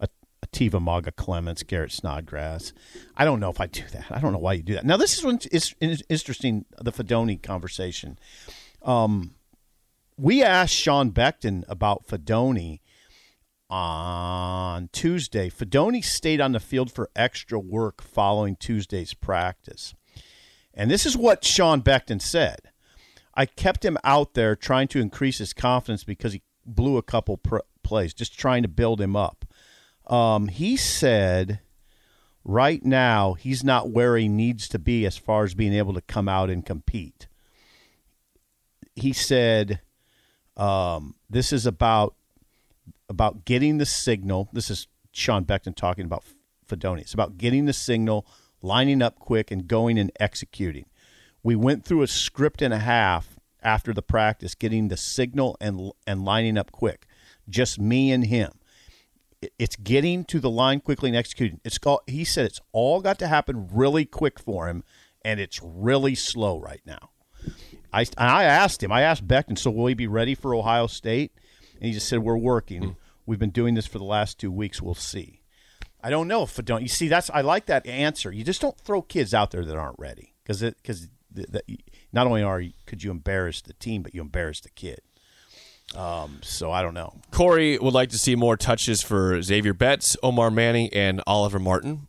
A- 0.01 0.09
Ativa 0.47 0.81
Maga 0.81 1.13
Clements, 1.13 1.63
Garrett 1.63 1.93
Snodgrass. 1.93 2.73
I 3.17 3.25
don't 3.25 3.41
know 3.41 3.51
if 3.51 3.61
I 3.61 3.67
do 3.67 3.83
that. 3.93 4.07
I 4.11 4.21
don't 4.21 4.33
know 4.33 4.39
why 4.39 4.53
you 4.55 4.63
do 4.63 4.75
that. 4.75 4.85
Now, 4.85 4.97
this 4.97 5.19
is 5.19 5.25
when 5.25 5.41
it's 5.51 5.75
interesting 6.09 6.65
the 6.81 6.93
Fidone 6.93 7.43
conversation. 7.43 8.19
Um, 8.83 9.35
we 10.17 10.43
asked 10.43 10.75
Sean 10.75 11.11
Beckton 11.11 11.65
about 11.69 12.07
Fidone 12.07 12.79
on 13.75 14.89
Tuesday. 14.93 15.51
Fidone 15.51 16.05
stayed 16.05 16.41
on 16.41 16.53
the 16.53 16.61
field 16.61 16.93
for 16.93 17.11
extra 17.17 17.59
work 17.59 18.01
following 18.01 18.55
Tuesday's 18.55 19.15
practice. 19.15 19.97
And 20.73 20.89
this 20.89 21.05
is 21.05 21.17
what 21.17 21.45
Sean 21.45 21.83
Beckton 21.83 22.23
said. 22.23 22.71
I 23.35 23.47
kept 23.47 23.85
him 23.85 23.99
out 24.05 24.35
there 24.35 24.55
trying 24.55 24.87
to 24.89 25.01
increase 25.01 25.39
his 25.39 25.53
confidence 25.53 26.05
because 26.05 26.35
he 26.35 26.43
blew 26.65 26.99
a 26.99 27.03
couple 27.03 27.37
pr- 27.37 27.59
plays, 27.83 28.15
just 28.15 28.39
trying 28.39 28.63
to 28.63 28.69
build 28.69 29.01
him 29.01 29.17
up. 29.17 29.45
Um, 30.07 30.47
he 30.47 30.77
said 30.77 31.59
right 32.45 32.85
now 32.85 33.33
he's 33.33 33.65
not 33.65 33.91
where 33.91 34.17
he 34.17 34.29
needs 34.29 34.69
to 34.69 34.79
be 34.79 35.05
as 35.05 35.17
far 35.17 35.43
as 35.43 35.55
being 35.55 35.75
able 35.75 35.95
to 35.95 36.01
come 36.03 36.29
out 36.29 36.49
and 36.49 36.65
compete. 36.65 37.27
He 38.95 39.13
said 39.13 39.81
um, 40.57 41.17
this 41.29 41.53
is 41.53 41.67
about 41.67 42.15
about 43.09 43.45
getting 43.45 43.79
the 43.79 43.87
signal. 43.87 44.49
This 44.53 44.71
is 44.71 44.89
Sean 45.13 45.45
Beckton 45.45 45.75
talking 45.75 46.05
about 46.05 46.25
Fidone. 46.69 47.01
It's 47.01 47.15
about 47.15 47.39
getting 47.39 47.67
the 47.67 47.73
signal, 47.73 48.27
lining 48.63 49.03
up 49.03 49.19
quick, 49.19 49.51
and 49.51 49.67
going 49.67 49.99
and 49.99 50.11
executing. 50.19 50.87
We 51.43 51.57
went 51.57 51.85
through 51.85 52.03
a 52.03 52.07
script 52.07 52.63
and 52.63 52.73
a 52.73 52.79
half 52.79 53.39
after 53.63 53.93
the 53.93 54.03
practice, 54.03 54.55
getting 54.55 54.89
the 54.89 54.97
signal 54.97 55.57
and 55.61 55.93
and 56.07 56.25
lining 56.25 56.59
up 56.59 56.73
quick. 56.73 57.07
Just 57.49 57.79
me 57.79 58.11
and 58.11 58.27
him. 58.27 58.53
It's 59.59 59.77
getting 59.77 60.25
to 60.27 60.41
the 60.41 60.49
line 60.49 60.81
quickly 60.81 61.11
and 61.11 61.17
executing. 61.17 61.61
It's 61.65 61.77
called, 61.77 62.01
he 62.07 62.25
said 62.25 62.47
it's 62.47 62.63
all 62.73 63.03
got 63.03 63.19
to 63.19 63.27
happen 63.27 63.69
really 63.71 64.07
quick 64.07 64.41
for 64.41 64.69
him, 64.69 64.85
and 65.23 65.39
it's 65.39 65.61
really 65.63 66.15
slow 66.15 66.59
right 66.59 66.81
now. 66.87 67.11
I, 67.93 68.07
I 68.17 68.45
asked 68.45 68.83
him, 68.83 68.91
I 68.91 69.03
asked 69.03 69.29
Beckton, 69.29 69.59
so 69.59 69.71
will 69.71 69.87
he 69.87 69.95
be 69.95 70.07
ready 70.07 70.35
for 70.35 70.55
Ohio 70.55 70.87
State? 70.87 71.33
And 71.75 71.85
he 71.85 71.93
just 71.93 72.09
said, 72.09 72.21
We're 72.21 72.37
working. 72.37 72.97
We've 73.27 73.39
been 73.39 73.51
doing 73.51 73.75
this 73.75 73.87
for 73.87 73.99
the 73.99 74.05
last 74.05 74.39
two 74.39 74.53
weeks. 74.53 74.83
We'll 74.83 74.95
see. 74.95 75.41
I 76.03 76.11
don't 76.11 76.29
know 76.29 76.43
if 76.43 76.63
don't. 76.65 76.83
You 76.83 76.89
see, 76.89 77.09
that's 77.09 77.31
I 77.31 77.41
like 77.41 77.67
that 77.67 77.87
answer. 77.87 78.31
You 78.31 78.45
just 78.45 78.61
don't 78.61 78.79
throw 78.79 79.01
kids 79.01 79.33
out 79.33 79.51
there 79.51 79.65
that 79.65 79.77
aren't 79.77 79.99
ready 79.99 80.35
because 80.43 80.63
it 80.63 80.77
because 80.77 81.09
not 82.13 82.27
only 82.27 82.43
are 82.43 82.61
you, 82.61 82.73
could 82.87 83.03
you 83.03 83.11
embarrass 83.11 83.63
the 83.63 83.73
team, 83.73 84.03
but 84.03 84.15
you 84.15 84.21
embarrass 84.21 84.61
the 84.61 84.71
kid. 84.71 85.01
Um, 85.95 86.41
so 86.43 86.71
I 86.71 86.83
don't 86.83 86.95
know. 86.95 87.15
Corey 87.31 87.79
would 87.79 87.95
like 87.95 88.11
to 88.11 88.19
see 88.19 88.37
more 88.37 88.57
touches 88.57 89.03
for 89.03 89.41
Xavier 89.43 89.75
Betts, 89.75 90.17
Omar 90.23 90.51
Manning, 90.51 90.91
and 90.93 91.23
Oliver 91.27 91.59
Martin. 91.59 92.09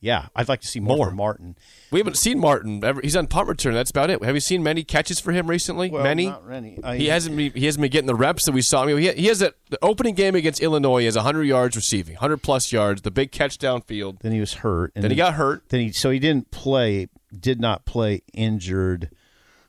Yeah, 0.00 0.26
I'd 0.36 0.48
like 0.48 0.60
to 0.60 0.68
see 0.68 0.78
more, 0.78 0.96
More. 0.96 1.06
from 1.08 1.16
Martin. 1.16 1.56
We 1.90 1.98
haven't 1.98 2.16
seen 2.16 2.38
Martin 2.38 2.84
ever. 2.84 3.00
He's 3.00 3.16
on 3.16 3.26
punt 3.26 3.48
return. 3.48 3.74
That's 3.74 3.90
about 3.90 4.10
it. 4.10 4.22
Have 4.22 4.34
you 4.34 4.40
seen 4.40 4.62
many 4.62 4.84
catches 4.84 5.18
for 5.18 5.32
him 5.32 5.48
recently? 5.48 5.90
many. 5.90 6.26
not 6.26 6.46
many. 6.48 6.78
I- 6.84 6.96
he 6.96 7.06
hasn't. 7.06 7.36
Been, 7.36 7.52
he 7.52 7.66
hasn't 7.66 7.82
been 7.82 7.90
getting 7.90 8.06
the 8.06 8.14
reps 8.14 8.44
that 8.44 8.52
we 8.52 8.62
saw. 8.62 8.84
I 8.84 8.86
mean, 8.86 8.98
he, 8.98 9.10
he 9.12 9.26
has 9.26 9.42
a, 9.42 9.52
the 9.70 9.78
opening 9.82 10.14
game 10.14 10.36
against 10.36 10.62
Illinois. 10.62 11.00
He 11.00 11.04
has 11.06 11.16
100 11.16 11.42
yards 11.42 11.74
receiving, 11.74 12.14
100 12.14 12.36
plus 12.38 12.70
yards, 12.72 13.02
the 13.02 13.10
big 13.10 13.32
catch 13.32 13.58
downfield. 13.58 14.20
Then 14.20 14.32
he 14.32 14.40
was 14.40 14.54
hurt. 14.54 14.92
And 14.94 15.02
Then 15.02 15.10
he 15.10 15.16
got 15.16 15.34
hurt. 15.34 15.68
Then 15.68 15.80
he 15.80 15.92
so 15.92 16.10
he 16.10 16.20
didn't 16.20 16.50
play. 16.50 17.08
Did 17.38 17.60
not 17.60 17.84
play 17.84 18.22
injured. 18.32 19.10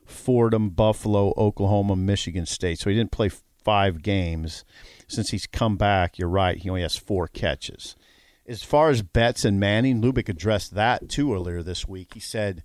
Fordham, 0.06 0.70
Buffalo, 0.70 1.32
Oklahoma, 1.36 1.96
Michigan 1.96 2.46
State. 2.46 2.78
So 2.78 2.90
he 2.90 2.96
didn't 2.96 3.12
play 3.12 3.30
five 3.64 4.02
games. 4.02 4.64
Since 5.08 5.30
he's 5.30 5.46
come 5.46 5.76
back, 5.76 6.18
you're 6.18 6.28
right. 6.28 6.56
He 6.56 6.68
only 6.68 6.82
has 6.82 6.96
four 6.96 7.26
catches. 7.26 7.96
As 8.50 8.64
far 8.64 8.90
as 8.90 9.02
Betts 9.02 9.44
and 9.44 9.60
Manning, 9.60 10.02
Lubick 10.02 10.28
addressed 10.28 10.74
that 10.74 11.08
too 11.08 11.32
earlier 11.32 11.62
this 11.62 11.86
week. 11.86 12.14
He 12.14 12.20
said 12.20 12.64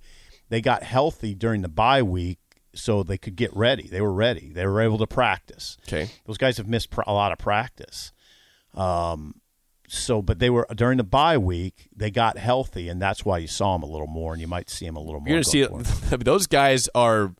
they 0.50 0.60
got 0.60 0.82
healthy 0.82 1.36
during 1.36 1.62
the 1.62 1.69
bye 1.69 2.02
week 2.02 2.39
so 2.74 3.04
they 3.04 3.19
could 3.19 3.36
get 3.36 3.56
ready. 3.56 3.88
They 3.88 4.02
were 4.02 4.12
ready. 4.12 4.52
They 4.52 4.65
were 4.65 4.82
able 4.82 4.98
to 4.98 5.06
practice. 5.08 5.78
Okay. 5.88 6.10
Those 6.26 6.39
guys 6.39 6.58
have 6.58 6.67
missed 6.67 6.89
pr- 6.89 7.02
a 7.06 7.13
lot 7.13 7.32
of 7.32 7.38
practice. 7.38 8.12
Um, 8.74 9.36
so, 9.88 10.24
but 10.24 10.39
they 10.39 10.50
were 10.50 10.65
during 10.74 10.98
the 10.98 11.04
bye 11.04 11.38
week. 11.38 11.88
They 11.95 12.10
got 12.10 12.39
healthy, 12.39 12.89
and 12.89 13.00
that's 13.00 13.24
why 13.24 13.38
you 13.38 13.48
saw 13.48 13.78
them 13.78 13.84
a 13.84 13.91
little 13.91 14.08
more, 14.08 14.34
and 14.34 14.41
you 14.41 14.48
might 14.48 14.71
see 14.71 14.86
them 14.86 14.95
a 14.95 15.00
little 15.00 15.19
more. 15.19 15.30
You're 15.30 15.43
going 15.43 15.84
to 15.84 15.86
see 16.10 16.15
those 16.17 16.48
guys 16.48 16.89
are 16.95 17.36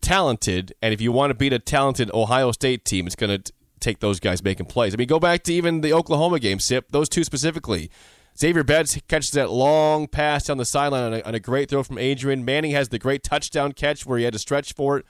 talented, 0.00 0.72
and 0.80 0.94
if 0.94 1.02
you 1.02 1.12
want 1.12 1.30
to 1.30 1.34
beat 1.34 1.52
a 1.52 1.58
talented 1.58 2.10
Ohio 2.14 2.52
State 2.52 2.86
team, 2.86 3.06
it's 3.06 3.16
going 3.16 3.42
to 3.42 3.52
take 3.80 4.00
those 4.00 4.20
guys 4.20 4.42
making 4.42 4.66
plays. 4.66 4.94
I 4.94 4.96
mean, 4.96 5.08
go 5.08 5.18
back 5.20 5.42
to 5.44 5.52
even 5.54 5.80
the 5.80 5.92
Oklahoma 5.92 6.38
game, 6.40 6.58
Sip. 6.60 6.86
Those 6.90 7.08
two 7.08 7.24
specifically. 7.24 7.90
Xavier 8.38 8.64
Betts 8.64 8.98
catches 9.08 9.30
that 9.32 9.50
long 9.50 10.06
pass 10.08 10.44
down 10.44 10.58
the 10.58 10.64
sideline 10.66 11.04
on 11.04 11.14
a, 11.14 11.22
on 11.22 11.34
a 11.34 11.40
great 11.40 11.70
throw 11.70 11.82
from 11.82 11.96
Adrian. 11.98 12.44
Manning 12.44 12.72
has 12.72 12.90
the 12.90 12.98
great 12.98 13.22
touchdown 13.22 13.72
catch 13.72 14.04
where 14.04 14.18
he 14.18 14.24
had 14.24 14.34
to 14.34 14.38
stretch 14.38 14.74
for 14.74 14.98
it. 14.98 15.06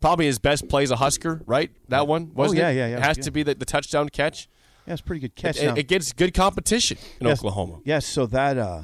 Probably 0.00 0.26
his 0.26 0.38
best 0.38 0.68
play 0.68 0.84
as 0.84 0.92
a 0.92 0.96
Husker, 0.96 1.42
right? 1.44 1.72
That 1.88 2.06
one 2.06 2.32
wasn't 2.34 2.60
Oh, 2.60 2.62
yeah, 2.62 2.68
it? 2.70 2.76
yeah, 2.76 2.86
yeah, 2.88 2.96
It 2.98 3.02
has 3.02 3.18
to 3.18 3.32
be 3.32 3.42
the, 3.42 3.56
the 3.56 3.64
touchdown 3.64 4.08
catch. 4.10 4.48
Yeah, 4.86 4.92
it's 4.92 5.02
a 5.02 5.04
pretty 5.04 5.20
good 5.20 5.34
catch. 5.34 5.58
It, 5.60 5.76
it 5.76 5.88
gets 5.88 6.12
good 6.12 6.32
competition 6.34 6.98
in 7.20 7.26
Yes. 7.26 7.40
Oklahoma. 7.40 7.80
Yes, 7.84 8.06
so 8.06 8.24
that 8.26 8.56
uh, 8.56 8.82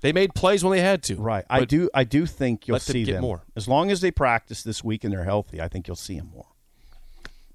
They 0.00 0.12
made 0.12 0.34
plays 0.34 0.64
when 0.64 0.72
they 0.72 0.80
had 0.82 1.04
to. 1.04 1.14
right. 1.14 1.44
I 1.48 1.64
do. 1.64 1.88
I 1.94 2.02
do 2.02 2.26
think 2.26 2.66
you'll 2.66 2.78
them 2.78 2.92
see 2.92 3.04
them 3.04 3.20
more. 3.22 3.44
as 3.54 3.68
long 3.68 3.92
as 3.92 4.00
they 4.00 4.10
practice 4.10 4.64
this 4.64 4.82
week 4.82 5.04
and 5.04 5.12
they're 5.12 5.22
healthy. 5.24 5.60
I 5.60 5.68
think 5.68 5.86
you'll 5.86 5.94
see 5.94 6.18
them 6.18 6.30
more. 6.34 6.46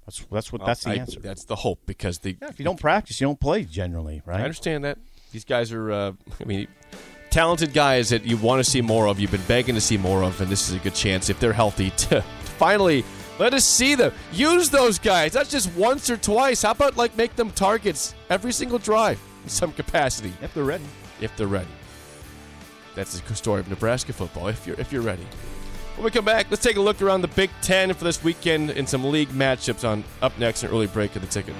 That's 0.06 0.24
that's 0.30 0.52
what 0.52 0.64
that's 0.66 0.84
the 0.84 0.90
I- 0.90 0.94
answer. 0.96 1.20
That's 1.20 1.44
the 1.44 1.56
hope 1.56 1.80
because 1.86 2.18
the 2.18 2.36
Yeah, 2.40 2.48
if 2.48 2.58
you 2.58 2.64
don't 2.64 2.78
practice, 2.80 3.20
you 3.20 3.26
don't 3.26 3.40
play 3.40 3.64
generally, 3.64 4.22
right? 4.26 4.40
I 4.40 4.44
understand 4.44 4.84
that. 4.84 4.98
These 5.32 5.44
guys 5.44 5.72
are, 5.72 5.90
uh, 5.90 6.12
I 6.40 6.44
mean, 6.44 6.68
talented 7.30 7.72
guys 7.72 8.10
that 8.10 8.24
you 8.24 8.36
want 8.36 8.62
to 8.64 8.70
see 8.70 8.80
more 8.80 9.08
of. 9.08 9.18
You've 9.18 9.30
been 9.32 9.40
begging 9.48 9.74
to 9.74 9.80
see 9.80 9.96
more 9.96 10.22
of, 10.22 10.40
and 10.40 10.50
this 10.50 10.68
is 10.68 10.74
a 10.74 10.78
good 10.78 10.94
chance, 10.94 11.28
if 11.30 11.40
they're 11.40 11.52
healthy, 11.52 11.90
to 11.96 12.20
finally 12.58 13.04
let 13.38 13.52
us 13.54 13.64
see 13.64 13.94
them. 13.96 14.12
Use 14.32 14.70
those 14.70 14.98
guys. 14.98 15.32
That's 15.32 15.50
just 15.50 15.74
once 15.74 16.08
or 16.10 16.16
twice. 16.16 16.62
How 16.62 16.70
about, 16.70 16.96
like, 16.96 17.16
make 17.16 17.34
them 17.34 17.50
targets 17.50 18.14
every 18.30 18.52
single 18.52 18.78
drive 18.78 19.18
in 19.42 19.48
some 19.48 19.72
capacity, 19.72 20.32
If 20.40 20.54
they're 20.54 20.62
ready. 20.64 20.84
if 21.20 21.36
they're 21.36 21.48
ready. 21.48 21.66
That's 22.94 23.18
the 23.18 23.34
story 23.34 23.58
of 23.60 23.68
Nebraska 23.68 24.12
football, 24.12 24.46
if 24.46 24.64
you're, 24.68 24.78
if 24.78 24.92
you're 24.92 25.02
ready. 25.02 25.26
When 25.96 26.04
we 26.04 26.10
come 26.10 26.24
back, 26.24 26.46
let's 26.50 26.62
take 26.62 26.76
a 26.76 26.80
look 26.80 27.00
around 27.00 27.20
the 27.20 27.28
Big 27.28 27.50
Ten 27.62 27.94
for 27.94 28.02
this 28.02 28.22
weekend 28.22 28.70
and 28.70 28.88
some 28.88 29.04
league 29.04 29.28
matchups 29.28 29.88
on 29.88 30.02
up 30.20 30.36
next, 30.40 30.64
an 30.64 30.70
early 30.70 30.88
break 30.88 31.14
of 31.14 31.22
the 31.22 31.28
ticket. 31.28 31.54